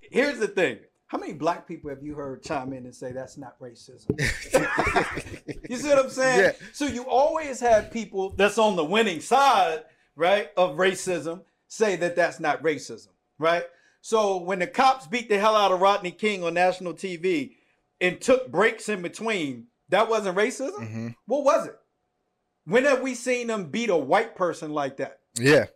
[0.00, 0.78] Here's the thing.
[1.14, 4.18] How many black people have you heard chime in and say that's not racism?
[5.70, 6.40] you see what I'm saying?
[6.40, 6.52] Yeah.
[6.72, 9.84] So you always have people that's on the winning side,
[10.16, 13.62] right, of racism say that that's not racism, right?
[14.00, 17.52] So when the cops beat the hell out of Rodney King on national TV
[18.00, 20.80] and took breaks in between, that wasn't racism?
[20.80, 21.08] Mm-hmm.
[21.26, 21.78] What was it?
[22.64, 25.20] When have we seen them beat a white person like that?
[25.38, 25.66] Yeah.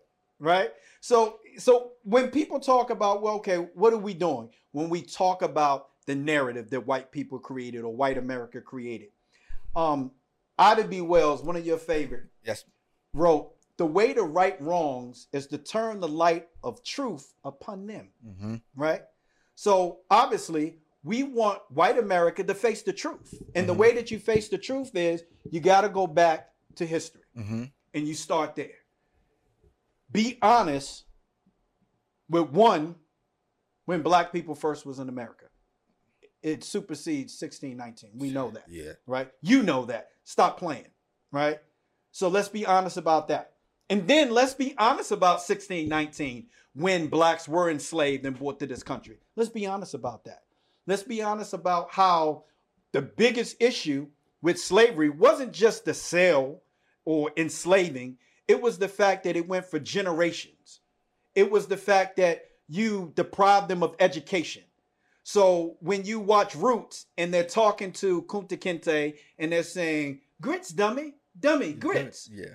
[0.41, 0.71] right?
[1.01, 5.43] So so when people talk about well, okay, what are we doing when we talk
[5.43, 9.09] about the narrative that white people created or white America created?
[9.77, 10.13] Um,
[10.59, 11.01] Ida B.
[11.01, 12.65] Wells, one of your favorite, Yes.
[13.15, 18.11] wrote, "The way to right wrongs is to turn the light of truth upon them."
[18.27, 18.57] Mm-hmm.
[18.75, 19.03] Right.
[19.55, 23.79] So obviously, we want white America to face the truth, and the Mhm.
[23.79, 27.65] way that you face the truth is you got to go back to history Mm-hmm.
[27.95, 28.79] and you start there.
[30.11, 31.05] Be honest
[32.29, 32.95] with one
[33.87, 35.47] when black people first was in America.
[36.43, 38.19] It supersedes 1619.
[38.19, 38.93] We know that, Yeah.
[39.07, 39.31] right?
[39.41, 40.11] You know that.
[40.25, 40.89] Stop playing,
[41.33, 41.61] right?
[42.13, 43.55] So let's be honest about that.
[43.91, 48.83] And then let's be honest about 1619 when blacks were enslaved and brought to this
[48.83, 49.19] country.
[49.35, 50.45] Let's be honest about that.
[50.87, 52.45] Let's be honest about how
[52.93, 54.09] the biggest issue
[54.43, 56.63] with slavery wasn't just the sale
[57.05, 60.81] or enslaving, it was the fact that it went for generations.
[61.39, 64.65] It was the fact that you deprived them of education.
[65.23, 70.71] So when you watch Roots and they're talking to Kunta Kinte and they're saying, grits,
[70.71, 72.29] dummy, dummy, grits.
[72.33, 72.55] Yeah.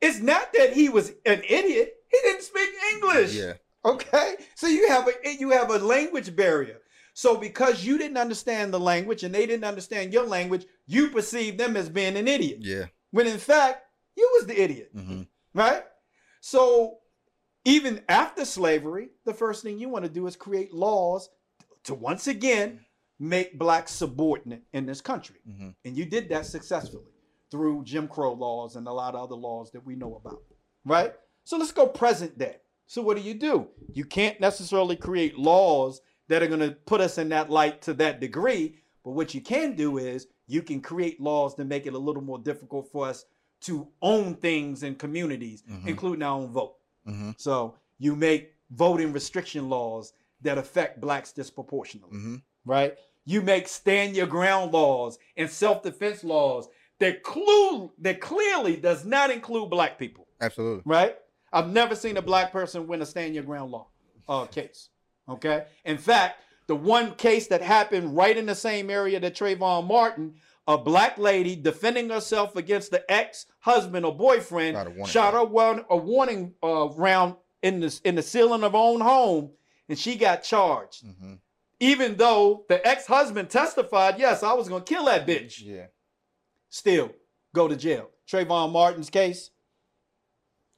[0.00, 1.94] It's not that he was an idiot.
[2.08, 3.34] He didn't speak English.
[3.34, 3.54] Yeah.
[3.84, 6.78] Okay, so you have a you have a language barrier.
[7.14, 11.58] So because you didn't understand the language and they didn't understand your language, you perceived
[11.58, 12.58] them as being an idiot.
[12.60, 12.86] Yeah.
[13.10, 13.82] When in fact,
[14.16, 15.22] you was the idiot, Mm-hmm.
[15.54, 15.84] right?
[16.40, 16.98] So
[17.64, 21.28] even after slavery, the first thing you want to do is create laws
[21.84, 22.80] to once again
[23.18, 25.36] make blacks subordinate in this country.
[25.48, 25.70] Mm-hmm.
[25.84, 27.04] And you did that successfully
[27.50, 30.42] through Jim Crow laws and a lot of other laws that we know about,
[30.84, 31.12] right?
[31.44, 32.56] So let's go present day.
[32.86, 33.68] So what do you do?
[33.92, 37.94] You can't necessarily create laws that are going to put us in that light to
[37.94, 41.94] that degree, but what you can do is you can create laws to make it
[41.94, 43.24] a little more difficult for us
[43.62, 45.86] to own things in communities, Mhm.
[45.88, 46.76] including our own vote.
[47.06, 47.30] Mm-hmm.
[47.36, 52.36] So you make voting restriction laws that affect blacks disproportionately Mm-hmm.
[52.64, 52.94] right?
[53.26, 59.30] You make stand your ground laws and self-defense laws that clue that clearly does not
[59.30, 60.82] include black people, Absolutely.
[60.86, 61.16] right?
[61.52, 63.88] I've never seen a black person win a stand your ground law
[64.28, 64.88] uh, case.
[65.28, 65.64] Okay.
[65.84, 70.34] In fact, the one case that happened right in the same area that Trayvon Martin,
[70.74, 75.44] a black lady defending herself against the ex-husband or boyfriend, Shot a warning shot her
[75.44, 79.50] one a warning uh, round in the in the ceiling of her own home,
[79.88, 81.34] and she got charged Mm-hmm.
[81.80, 85.60] even though the ex-husband testified, yes, I was gonna kill that bitch.
[85.62, 85.86] Yeah.
[86.70, 87.10] Still
[87.54, 88.10] go to jail.
[88.30, 89.50] Trayvon Martin's case,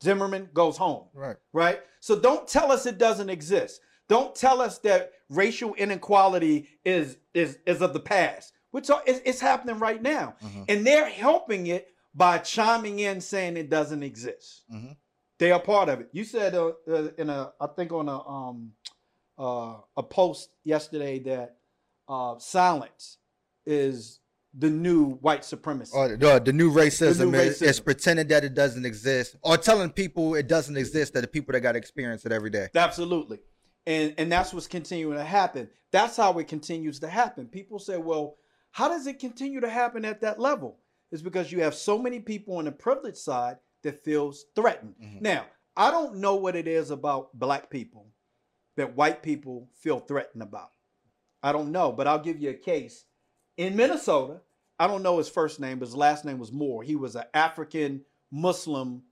[0.02, 1.36] Zimmerman goes home, Right.
[1.52, 1.80] right?
[2.00, 3.80] So don't tell us it doesn't exist.
[4.08, 8.52] Don't tell us that racial inequality is is is of the past.
[8.74, 10.64] Are, it's, it's happening right now, Mhm.
[10.68, 14.62] and they're helping it by chiming in saying it doesn't exist.
[14.72, 14.96] Mhm.
[15.38, 16.08] They are part of it.
[16.12, 18.72] You said uh, uh, in a, I think on a um
[19.38, 21.56] uh, a post yesterday that
[22.08, 23.18] uh, silence
[23.66, 24.20] is
[24.54, 25.92] the new white supremacy.
[25.94, 29.56] Or the, the new racism, The new is, is pretending that it doesn't exist, or
[29.56, 32.68] telling people it doesn't exist that the people that got to experience it every day.
[32.74, 33.38] Absolutely.
[33.86, 35.68] And and that's what's continuing to happen.
[35.90, 37.46] That's how it continues to happen.
[37.46, 38.36] People say, well,
[38.72, 40.78] how does it continue to happen at that level?
[41.10, 44.94] It's because you have so many people on the privileged side that feels threatened.
[45.00, 45.20] Mhm.
[45.20, 45.46] Now,
[45.76, 48.06] I don't know what it is about black people
[48.76, 50.70] that white people feel threatened about.
[51.42, 53.04] I don't know, but I'll give you a case.
[53.56, 54.40] In Minnesota,
[54.78, 56.82] I don't know his first name, but his last name was Moore.
[56.82, 59.02] He was an African Muslim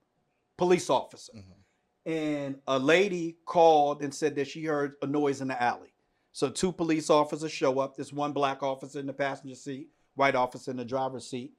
[0.57, 1.33] police officer.
[1.33, 2.11] Mhm.
[2.11, 5.90] And a lady called and said that she heard a noise in the alley.
[6.33, 7.95] So two police officers show up.
[7.95, 11.53] There's one black officer in the passenger seat, white officer in the driver's seat.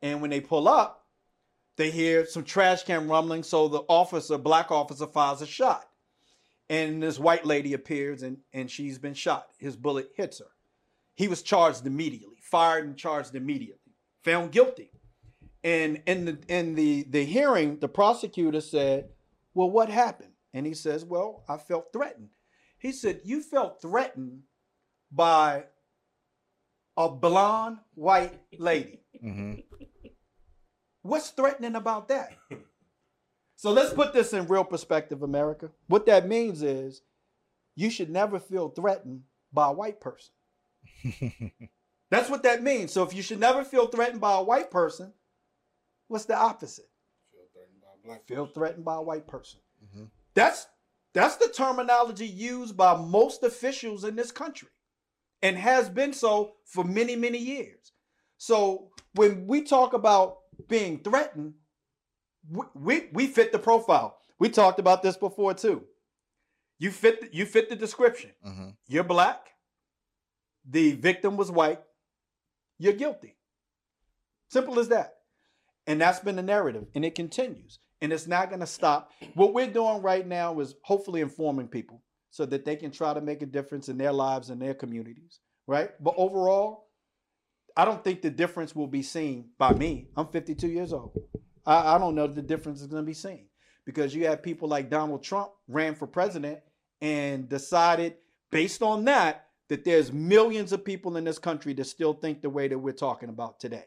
[0.00, 1.06] And when they pull up,
[1.76, 3.42] they hear some trash can rumbling.
[3.42, 5.88] So the officer, black officer, fires a shot.
[6.68, 9.48] And this white lady appears and, and she's been shot.
[9.58, 10.46] His bullet hits her.
[11.14, 14.90] He was charged immediately, fired and charged immediately, found guilty.
[15.64, 19.10] And in the in the, the hearing, the prosecutor said,
[19.54, 20.32] Well, what happened?
[20.54, 22.30] And he says, Well, I felt threatened.
[22.82, 24.42] He said, You felt threatened
[25.12, 25.66] by
[26.96, 29.00] a blonde white lady.
[29.22, 29.64] Mhm.
[31.02, 32.36] What's threatening about that?
[33.56, 35.70] So let's put this in real perspective, America.
[35.86, 37.02] What that means is
[37.76, 39.22] you should never feel threatened
[39.52, 40.34] by a white person.
[42.10, 42.92] That's what that means.
[42.92, 45.12] So if you should never feel threatened by a white person,
[46.08, 46.90] what's the opposite?
[47.30, 49.60] Feel threatened by a black Feel threatened by a white person.
[49.84, 50.10] Mhm.
[50.34, 50.66] That's
[51.14, 54.68] that's the terminology used by most officials in this country
[55.42, 57.92] and has been so for many, many years.
[58.38, 60.38] So when we talk about
[60.68, 61.54] being threatened,
[62.50, 64.18] we, we, we fit the profile.
[64.38, 65.84] We talked about this before too.
[66.78, 68.32] You fit the, you fit the description.
[68.44, 68.76] Mhm.
[68.88, 69.50] You're black.
[70.68, 71.80] The victim was white.
[72.78, 73.36] You're guilty.
[74.48, 75.14] Simple as that.
[75.86, 77.78] And that's been the narrative, and it continues.
[78.02, 79.12] And it's not going to stop.
[79.34, 83.20] What we're doing right now is hopefully informing people so that they can try to
[83.20, 85.90] make a difference in their lives and their communities, right?
[86.02, 86.88] But overall,
[87.76, 90.08] I don't think the difference will be seen by me.
[90.16, 91.16] I'm 52 years old.
[91.64, 93.46] I, I don't know the difference is going to be seen
[93.86, 96.58] because you have people like Donald Trump ran for president
[97.00, 98.16] and decided
[98.50, 102.50] based on that that there's millions of people in this country that still think the
[102.50, 103.84] way that we're talking about today.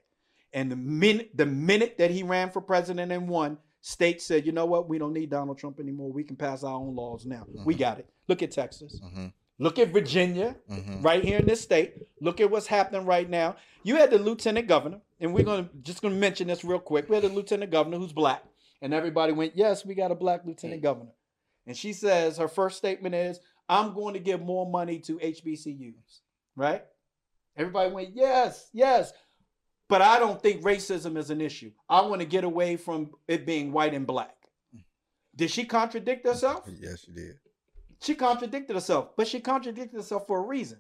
[0.54, 4.52] And the minute the minute that he ran for president and won, states said, you
[4.52, 6.12] know what, we don't need Donald Trump anymore.
[6.12, 7.46] We can pass our own laws now.
[7.66, 7.80] We Mhm.
[7.80, 8.10] got it.
[8.28, 9.00] Look at Texas.
[9.00, 9.32] Mhm.
[9.60, 11.04] Look at Virginia Mhm.
[11.04, 11.94] right here in this state.
[12.20, 13.58] Look at what's happening right now.
[13.84, 17.08] You had the lieutenant governor, and we're gonna just gonna mention this real quick.
[17.10, 18.44] We had a lieutenant governor who's black,
[18.82, 21.12] and everybody went, "Yes, we got a black lieutenant governor."
[21.68, 26.22] And she says her first statement is, "I'm going to give more money to HBCUs."
[26.56, 26.84] Right?
[27.56, 29.14] Everybody went, "Yes, yes."
[29.88, 31.72] But I don't think racism is an issue.
[31.88, 34.36] I want to get away from it being white and black.
[35.36, 36.68] Did she contradict herself?
[36.80, 37.36] Yes, she did.
[38.02, 40.80] She contradicted herself, but she contradicted herself for a reason.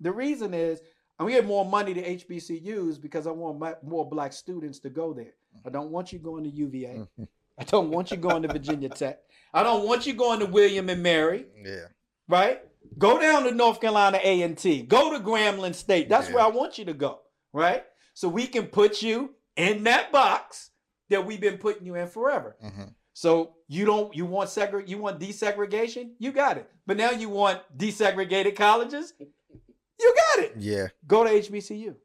[0.00, 0.80] The reason is
[1.18, 4.90] I'm gonna give more money to HBCUs because I want my, more black students to
[4.90, 5.34] go there.
[5.64, 7.06] I don't want you going to UVA.
[7.58, 9.20] I don't want you going to Virginia Tech.
[9.52, 11.86] I don't want you going to William and Mary, Yeah.
[12.28, 12.62] right?
[12.98, 14.82] Go down to North Carolina A&T.
[14.82, 16.08] Go to Grambling State.
[16.08, 16.34] That's Yeah.
[16.36, 17.20] where I want you to go,
[17.52, 17.84] right?
[18.14, 20.70] So we can put you in that box
[21.10, 22.56] that we've been putting you in forever.
[22.62, 22.94] Mhm.
[23.12, 26.14] So you don't you want segre you want desegregation?
[26.18, 26.70] You got it.
[26.86, 29.12] But now you want desegregated colleges?
[29.18, 30.54] You got it.
[30.58, 30.88] Yeah.
[31.06, 31.96] Go to HBCU.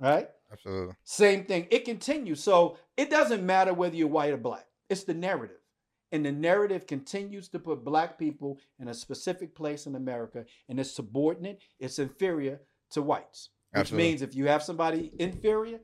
[0.00, 0.30] Right?
[0.50, 0.94] Absolutely.
[1.04, 1.66] Same thing.
[1.70, 2.42] It continues.
[2.42, 4.66] So it doesn't matter whether you're white or black.
[4.88, 5.60] It's the narrative.
[6.12, 10.78] And the narrative continues to put black people in a specific place in America and
[10.78, 12.60] it's subordinate, it's inferior
[12.90, 13.50] to whites.
[13.72, 14.08] Which Absolutely.
[14.08, 15.80] means if you have somebody inferior,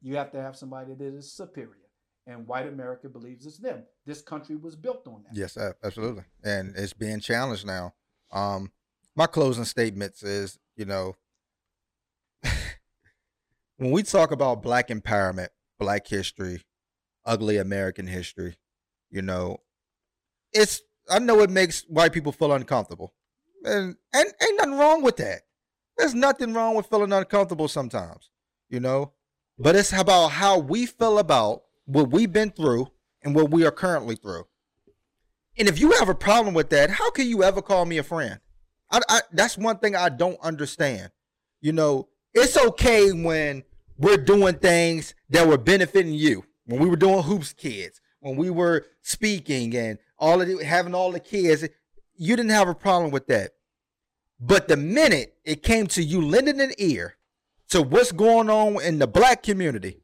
[0.00, 1.72] you have to have somebody that is superior.
[2.26, 3.82] And white America believes it's them.
[4.06, 5.36] This country was built on that.
[5.36, 6.24] Yes, absolutely.
[6.42, 7.94] And it's being challenged now.
[8.32, 8.70] Um,
[9.14, 11.16] my closing statements is, you know,
[13.76, 16.62] when we talk about black empowerment, black history,
[17.26, 18.56] ugly American history,
[19.10, 19.58] you know,
[20.52, 23.12] it's I know it makes white people feel uncomfortable.
[23.64, 25.42] And and ain't nothing wrong with that.
[25.96, 28.30] There's nothing wrong with feeling uncomfortable sometimes,
[28.68, 29.12] you know?
[29.58, 32.88] But it's about how we feel about what we've been through
[33.22, 34.46] and what we are currently through.
[35.56, 38.02] And if you have a problem with that, how can you ever call me a
[38.02, 38.40] friend?
[38.90, 41.10] I, I, that's one thing I don't understand.
[41.60, 43.62] You know, it's okay when
[43.96, 46.44] we're doing things that were benefiting you.
[46.66, 50.94] When we were doing hoops kids, when we were speaking and all of the, having
[50.94, 51.66] all the kids,
[52.16, 53.52] you didn't have a problem with that.
[54.40, 57.16] But the minute it came to you lending an ear
[57.70, 60.00] to what's going on in the black community,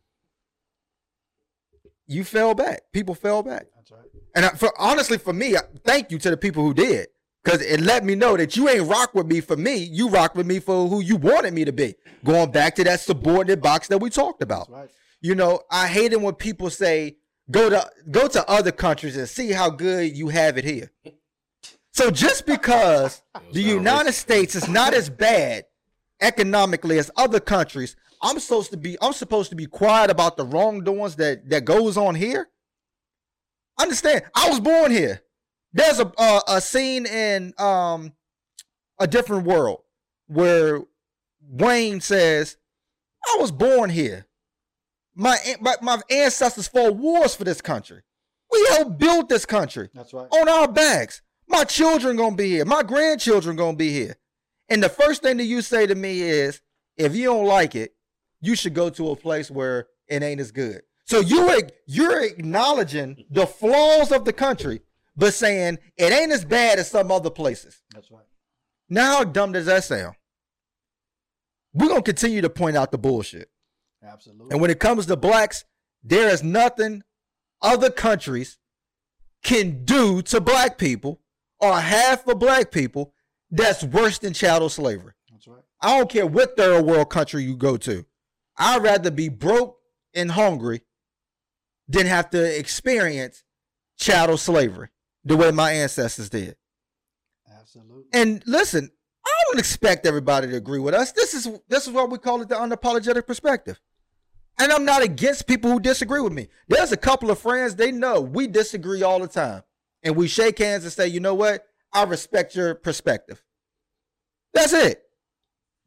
[2.06, 2.82] you fell back.
[2.92, 3.66] People fell back.
[3.76, 4.00] That's right.
[4.34, 7.08] And I, for honestly, for me, I- thank you to the people who did,
[7.42, 9.76] Cause it let me know that you ain't rock with me for me.
[9.76, 11.94] You rock with me for who you wanted me to be.
[12.22, 14.70] Going back to that subordinate box that we talked about.
[14.70, 14.90] Right.
[15.22, 17.16] You know, I hate it when people say
[17.50, 20.90] go to go to other countries and see how good you have it here.
[22.00, 23.20] So just because
[23.52, 24.12] the United.
[24.12, 25.64] States is not as bad
[26.22, 30.46] economically as other countries, I'm supposed to be I'm supposed to be quiet about the
[30.46, 32.48] wrongdoings that that goes on here.
[33.78, 34.22] Understand?
[34.34, 35.20] I was born here.
[35.74, 38.14] There's a a, a scene in um
[38.98, 39.82] a different world
[40.26, 40.80] where
[41.50, 42.56] Wayne says,
[43.26, 44.26] "I was born here.
[45.14, 48.00] My my, my ancestors fought wars for this country.
[48.50, 50.28] We helped build this country That's right.
[50.30, 51.20] on our backs.
[51.50, 52.64] My children gonna be here.
[52.64, 54.16] My grandchildren gonna be here.
[54.68, 56.62] And the first thing that you say to me is,
[56.96, 57.94] if you don't like it,
[58.40, 60.82] you should go to a place where it ain't as good.
[61.06, 61.50] So you
[61.86, 64.82] you're acknowledging the flaws of the country,
[65.16, 67.82] but saying it ain't as bad as some other places.
[67.92, 68.24] That's right.
[68.88, 70.14] Now, how dumb does that sound?
[71.72, 73.50] We're gonna continue to point out the bullshit.
[74.04, 74.52] Absolutely.
[74.52, 75.64] And when it comes to blacks,
[76.04, 77.02] there is nothing
[77.60, 78.58] other countries
[79.42, 81.19] can do to black people
[81.60, 83.12] or half of black people
[83.50, 85.12] that's worse than chattel slavery.
[85.30, 85.62] That's right.
[85.80, 88.04] I don't care what third world country you go to.
[88.56, 89.78] I'd rather be broke
[90.14, 90.82] and hungry
[91.88, 93.42] than have to experience
[93.98, 94.88] chattel slavery
[95.24, 96.56] the way my ancestors did.
[97.50, 98.04] Absolutely.
[98.12, 98.90] And listen,
[99.24, 101.12] I don't expect everybody to agree with us.
[101.12, 103.80] This is this is what we call it the unapologetic perspective.
[104.58, 106.48] And I'm not against people who disagree with me.
[106.68, 109.62] There's a couple of friends they know we disagree all the time.
[110.02, 111.66] And we shake hands and say, "You know what?
[111.92, 113.42] I respect your perspective."
[114.54, 115.02] That's it.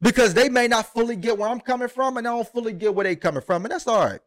[0.00, 2.94] Because they may not fully get where I'm coming from and I don't fully get
[2.94, 4.20] where they're coming from, and that's all right.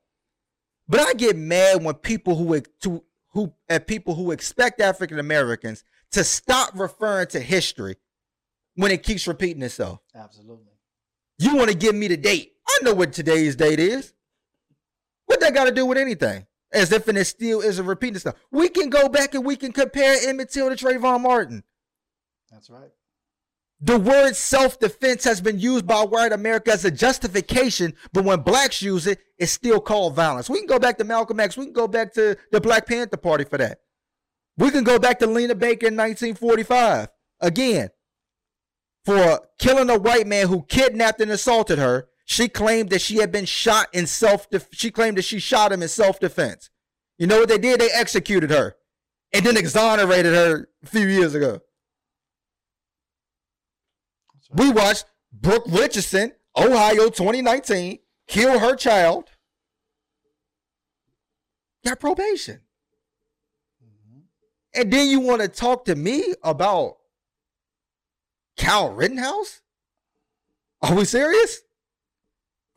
[0.88, 5.84] But I get mad when people who to who at people who expect African Americans
[6.12, 7.98] to stop referring to history
[8.76, 10.00] when it keeps repeating itself.
[10.16, 10.72] Absolutely.
[11.38, 12.54] You want to give me the date.
[12.68, 14.14] I know what today's date is.
[15.26, 16.47] What that got to do with anything?
[16.74, 18.36] As if and it still is a repeating stuff.
[18.52, 21.64] We can go back and we can compare Emmett Till to Trayvon Martin.
[22.52, 22.92] That's right.
[23.80, 28.42] The word self defense has been used by white America as a justification, but when
[28.42, 30.50] blacks use it, it's still called violence.
[30.50, 31.56] We can go back to Malcolm X.
[31.56, 33.82] We can go back to the Black Panther Party for that.
[34.58, 37.10] We can go back to Lena Baker in 1945
[37.40, 37.90] again
[39.06, 42.08] for killing a white man who kidnapped and assaulted her.
[42.30, 44.48] She claimed that she had been shot in self.
[44.74, 46.70] She claimed that she shot him in self defense.
[47.18, 47.80] You know what they did?
[47.80, 48.76] They executed her
[49.32, 51.62] and then exonerated her a few years ago.
[54.52, 54.66] Right.
[54.68, 59.30] We watched Brooke Richardson, Ohio 2019, kill her child.
[61.86, 62.60] Got probation.
[63.82, 64.24] Mhm.
[64.74, 66.98] And then you want to talk to me about
[68.58, 69.62] Kyle Rittenhouse?
[70.82, 71.62] Are we serious?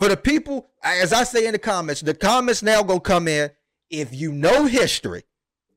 [0.01, 3.51] For the people, as I say in the comments, the comments now gonna come in.
[3.91, 5.25] If you know history,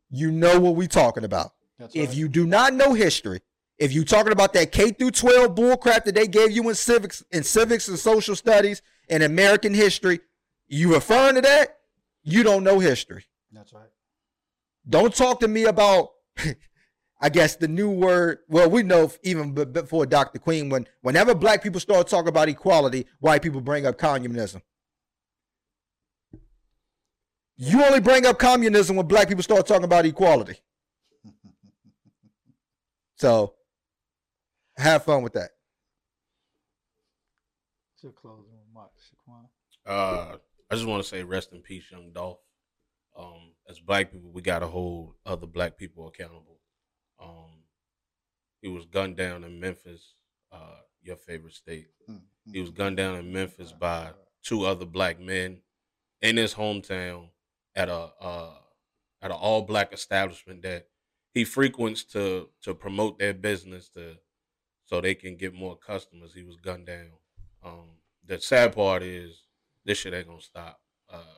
[0.09, 1.51] you know what we talking about.
[1.77, 2.17] That's If right.
[2.17, 3.41] you do not know history,
[3.77, 7.21] if you talking about that K through 12 bullcrap that they gave you in civics,
[7.31, 10.21] in civics and social studies and American history,
[10.67, 11.79] you referring to that,
[12.23, 13.25] you don't know history.
[13.51, 13.89] That's right.
[14.87, 16.11] Don't talk to me about,
[17.23, 18.39] I guess the new word.
[18.49, 20.39] Well, we know even before Dr.
[20.39, 24.61] Queen, when whenever black people start talking about equality, white people bring up communism.
[27.55, 30.59] You only bring up communism when black people start talking about equality.
[33.15, 33.53] So,
[34.75, 35.51] have fun with that.
[37.93, 39.45] It's your closing remarks, Shaquan.
[39.85, 40.37] Uh,
[40.69, 42.39] I just want to say rest in peace, Young Dolph.
[43.17, 46.52] Um, as black people, we gotta hold other black people accountable.
[48.63, 50.15] He was gunned down in Memphis,
[50.49, 51.87] uh, your favorite state.
[52.53, 54.11] He was gunned down in Memphis by
[54.41, 55.59] two other black men
[56.21, 57.27] in his hometown
[57.75, 58.53] at a uh,
[59.21, 60.87] at an all black establishment that
[61.33, 64.15] he frequents to to promote their business to
[64.85, 66.33] so they can get more customers.
[66.33, 67.11] He was gunned down.
[67.63, 69.43] Um, the sad part is
[69.83, 70.79] this shit ain't gonna stop.
[71.11, 71.35] Uh,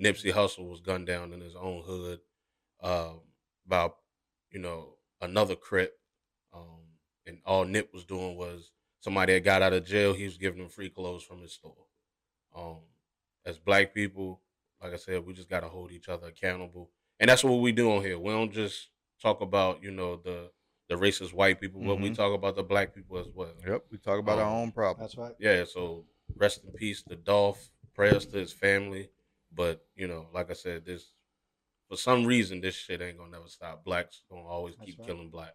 [0.00, 2.20] Nipsey Hussle was gunned down in his own hood
[2.82, 3.20] um,
[3.66, 3.90] by
[4.52, 5.97] you know another crip,
[6.58, 6.80] um,
[7.26, 10.12] and all Nip was doing was somebody that got out of jail.
[10.14, 11.86] He was giving them free clothes from his store.
[12.54, 12.78] Um,
[13.44, 14.40] as black people,
[14.82, 16.90] like I said, we just gotta hold each other accountable,
[17.20, 18.18] and that's what we do on here.
[18.18, 18.88] We don't just
[19.20, 20.50] talk about you know the
[20.88, 22.14] the racist white people, but we Mhm.
[22.16, 23.52] talk about the black people as well.
[23.66, 25.00] Yep, we talk about our Um, own problems.
[25.12, 25.36] That's right.
[25.38, 27.70] Yeah, so rest in peace to Dolph.
[27.94, 29.10] Prayers to his family.
[29.52, 31.12] But, you know, like I said, this
[31.88, 33.82] for some reason this shit ain't gonna never stop.
[33.84, 35.08] Blacks gonna always That's keep right.
[35.08, 35.54] killing black.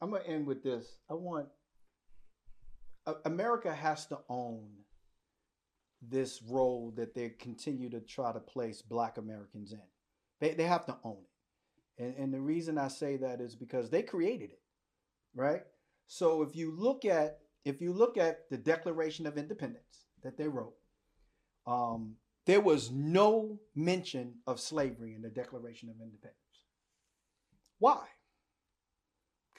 [0.00, 0.98] I'm gonna end with this.
[1.08, 1.48] I want
[3.24, 4.68] America has to own
[6.02, 9.82] this role that they continue to try to place Black Americans in.
[10.40, 11.18] They they have to own
[11.98, 14.62] it, and and the reason I say that is because they created it,
[15.34, 15.62] right?
[16.06, 20.48] So if you look at if you look at the Declaration of Independence that they
[20.48, 20.74] wrote,
[21.66, 26.36] um, there was no mention of slavery in the Declaration of Independence.
[27.78, 28.06] Why?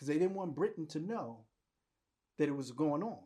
[0.02, 1.46] Because they didn't want Britain to know
[2.40, 3.20] that it was going on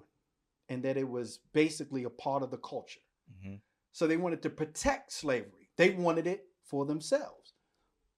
[0.67, 2.99] and that it was basically a part of the culture.
[3.31, 3.55] Mm-hmm.
[3.93, 5.69] So they wanted to protect slavery.
[5.77, 7.53] They wanted it for themselves.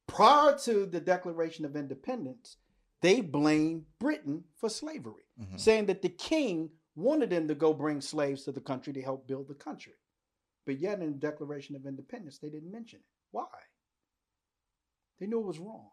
[0.07, 2.57] Prior to the Declaration of Independence,
[3.03, 5.57] they blamed Britain for slavery, mm-hmm.
[5.57, 9.27] saying that the king wanted them to go bring slaves to the country to help
[9.27, 9.93] build the country.
[10.65, 13.05] But yet in the Declaration of Independence, they didn't mention it.
[13.29, 13.45] Why?
[15.19, 15.89] They knew it was wrong.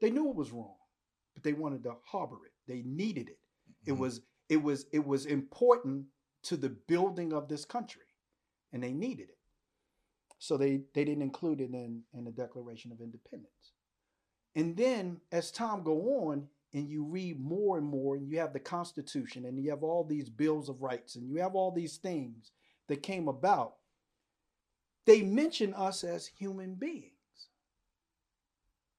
[0.00, 0.74] They knew it was wrong,
[1.34, 2.52] but they wanted to harbor it.
[2.66, 3.38] They needed it.
[3.38, 3.90] Mm-hmm.
[3.90, 6.06] It was it was it was important
[6.44, 8.02] to the building of this country,
[8.72, 9.38] and they needed it.
[10.38, 13.72] So they they didn't include it in in the Declaration of Independence.
[14.54, 18.52] And then as time go on, and you read more and more, and you have
[18.52, 21.96] the Constitution, and you have all these bills of rights, and you have all these
[21.96, 22.52] things
[22.88, 23.74] that came about.
[25.06, 27.12] They mention us as human beings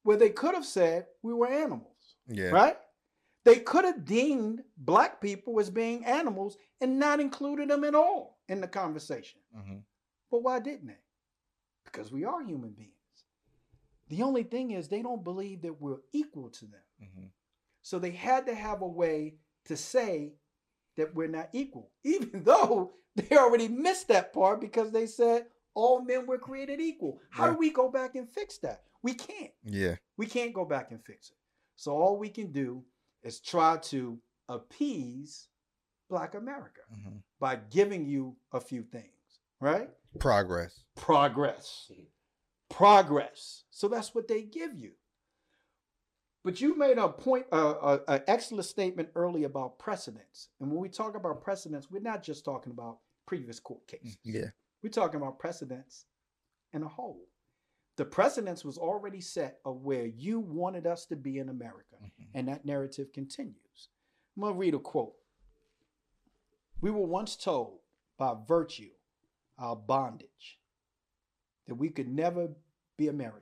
[0.03, 1.92] where they could have said we were animals.
[2.27, 2.49] Yeah.
[2.49, 2.77] Right?
[3.45, 8.39] They could have deemed black people as being animals and not included them at all
[8.47, 9.41] in the conversation.
[9.57, 9.77] Mm-hmm.
[10.31, 10.97] But why didn't they?
[11.85, 12.91] Because we are human beings.
[14.09, 16.81] The only thing is, they don't believe that we're equal to them.
[17.01, 17.25] Mm-hmm.
[17.81, 20.33] So they had to have a way to say
[20.97, 26.01] that we're not equal, even though they already missed that part because they said all
[26.01, 27.19] men were created equal.
[27.29, 27.51] How yeah.
[27.51, 28.83] do we go back and fix that?
[29.01, 29.51] We can't.
[29.63, 29.95] Yeah.
[30.17, 31.37] We can't go back and fix it.
[31.75, 32.83] So all we can do
[33.23, 34.19] is try to
[34.49, 35.47] appease
[36.09, 37.17] Black America mm-hmm.
[37.39, 39.89] by giving you a few things, right?
[40.19, 40.83] Progress.
[40.95, 41.91] Progress.
[42.69, 43.63] Progress.
[43.71, 44.91] So that's what they give you.
[46.43, 50.49] But you made a point, uh, an excellent statement early about precedents.
[50.59, 54.17] And when we talk about precedents, we're not just talking about previous court cases.
[54.23, 54.47] Yeah.
[54.83, 56.05] We're talking about precedents
[56.73, 57.21] in a whole
[57.95, 61.95] the precedence was already set of where you wanted us to be in America.
[62.03, 62.23] Mm-hmm.
[62.33, 63.89] And that narrative continues.
[64.35, 65.13] I'm going to read a quote.
[66.81, 67.79] We were once told
[68.17, 68.89] by virtue,
[69.59, 70.59] our bondage,
[71.67, 72.49] that we could never
[72.97, 73.41] be American.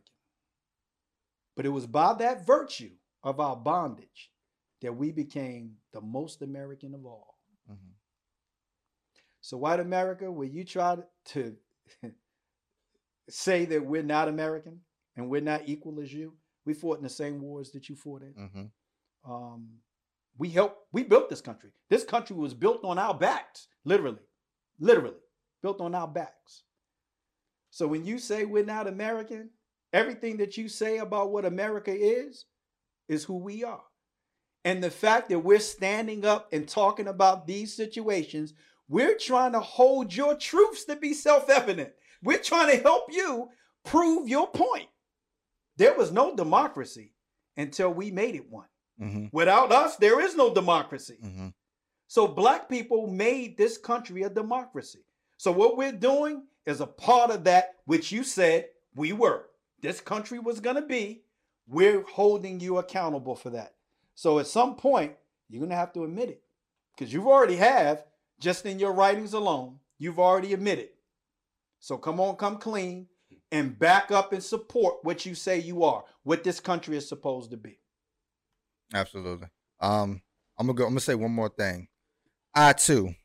[1.56, 2.92] But it was by that virtue
[3.24, 4.32] of our bondage
[4.82, 7.38] that we became the most American of all.
[7.72, 7.92] Mm-hmm.
[9.42, 11.56] So, white America, where you try to
[13.30, 14.80] say that we're not American
[15.16, 16.34] and we're not equal as you.
[16.66, 18.34] We fought in the same wars that you fought in.
[18.34, 19.32] Mm-hmm.
[19.32, 19.68] Um,
[20.38, 20.78] we helped.
[20.92, 21.72] We built this country.
[21.90, 24.22] This country was built on our backs, literally,
[24.80, 25.18] literally
[25.62, 26.64] built on our backs.
[27.70, 29.50] So when you say we're not American,
[29.94, 32.46] everything that you say about what America is,
[33.08, 33.84] is who we are.
[34.64, 38.54] And the fact that we're standing up and talking about these situations,
[38.88, 41.92] we're trying to hold your truths to be self evident.
[42.24, 43.50] We're trying to help you
[43.84, 44.88] prove your point.
[45.78, 47.14] There was no democracy
[47.58, 48.68] until we made it one.
[49.02, 49.26] Mm-hmm.
[49.32, 51.18] Without us, there is no democracy.
[51.24, 51.48] Mm-hmm.
[52.08, 55.00] So black people made this country a democracy.
[55.38, 59.46] So what we're doing is a part of that which you said we were.
[59.82, 61.24] This country was going to be.
[61.68, 63.74] We're holding you accountable for that.
[64.14, 65.14] So at some point,
[65.50, 66.44] you're going to have to admit it
[66.96, 68.04] because you've already have,
[68.40, 70.90] just in your writings alone, you've already admitted
[71.82, 73.08] so come on, come clean
[73.52, 77.52] and back up and support what you say you are, what this country is supposed
[77.52, 77.80] to be.
[78.94, 79.48] Absolutely.
[79.80, 80.22] Um,
[80.58, 80.84] I'm gonna go.
[80.86, 81.88] I'm gonna say one more thing.
[82.54, 83.16] I too,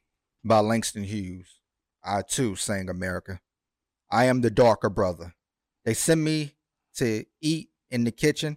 [0.42, 1.60] by Langston Hughes.
[2.02, 3.40] I too sang America.
[4.10, 5.34] I am the darker brother.
[5.84, 6.54] They send me
[6.94, 8.56] to eat in the kitchen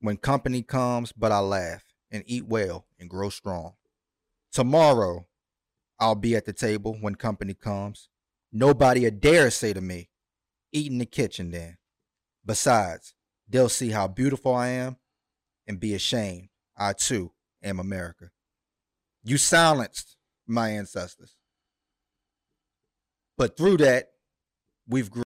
[0.00, 3.74] when company comes, but I laugh and eat well and grow strong.
[4.52, 5.26] Tomorrow,
[5.98, 8.08] I'll be at the table when company comes.
[8.52, 10.10] Nobody a dare say to me,
[10.72, 11.78] eat in the kitchen then.
[12.44, 13.14] Besides,
[13.48, 14.96] they'll see how beautiful I am
[15.66, 16.48] and be ashamed.
[16.76, 17.32] I too
[17.62, 18.30] am America.
[19.22, 20.16] You silenced
[20.46, 21.36] my ancestors.
[23.36, 24.08] But through that,
[24.88, 25.24] we've grown.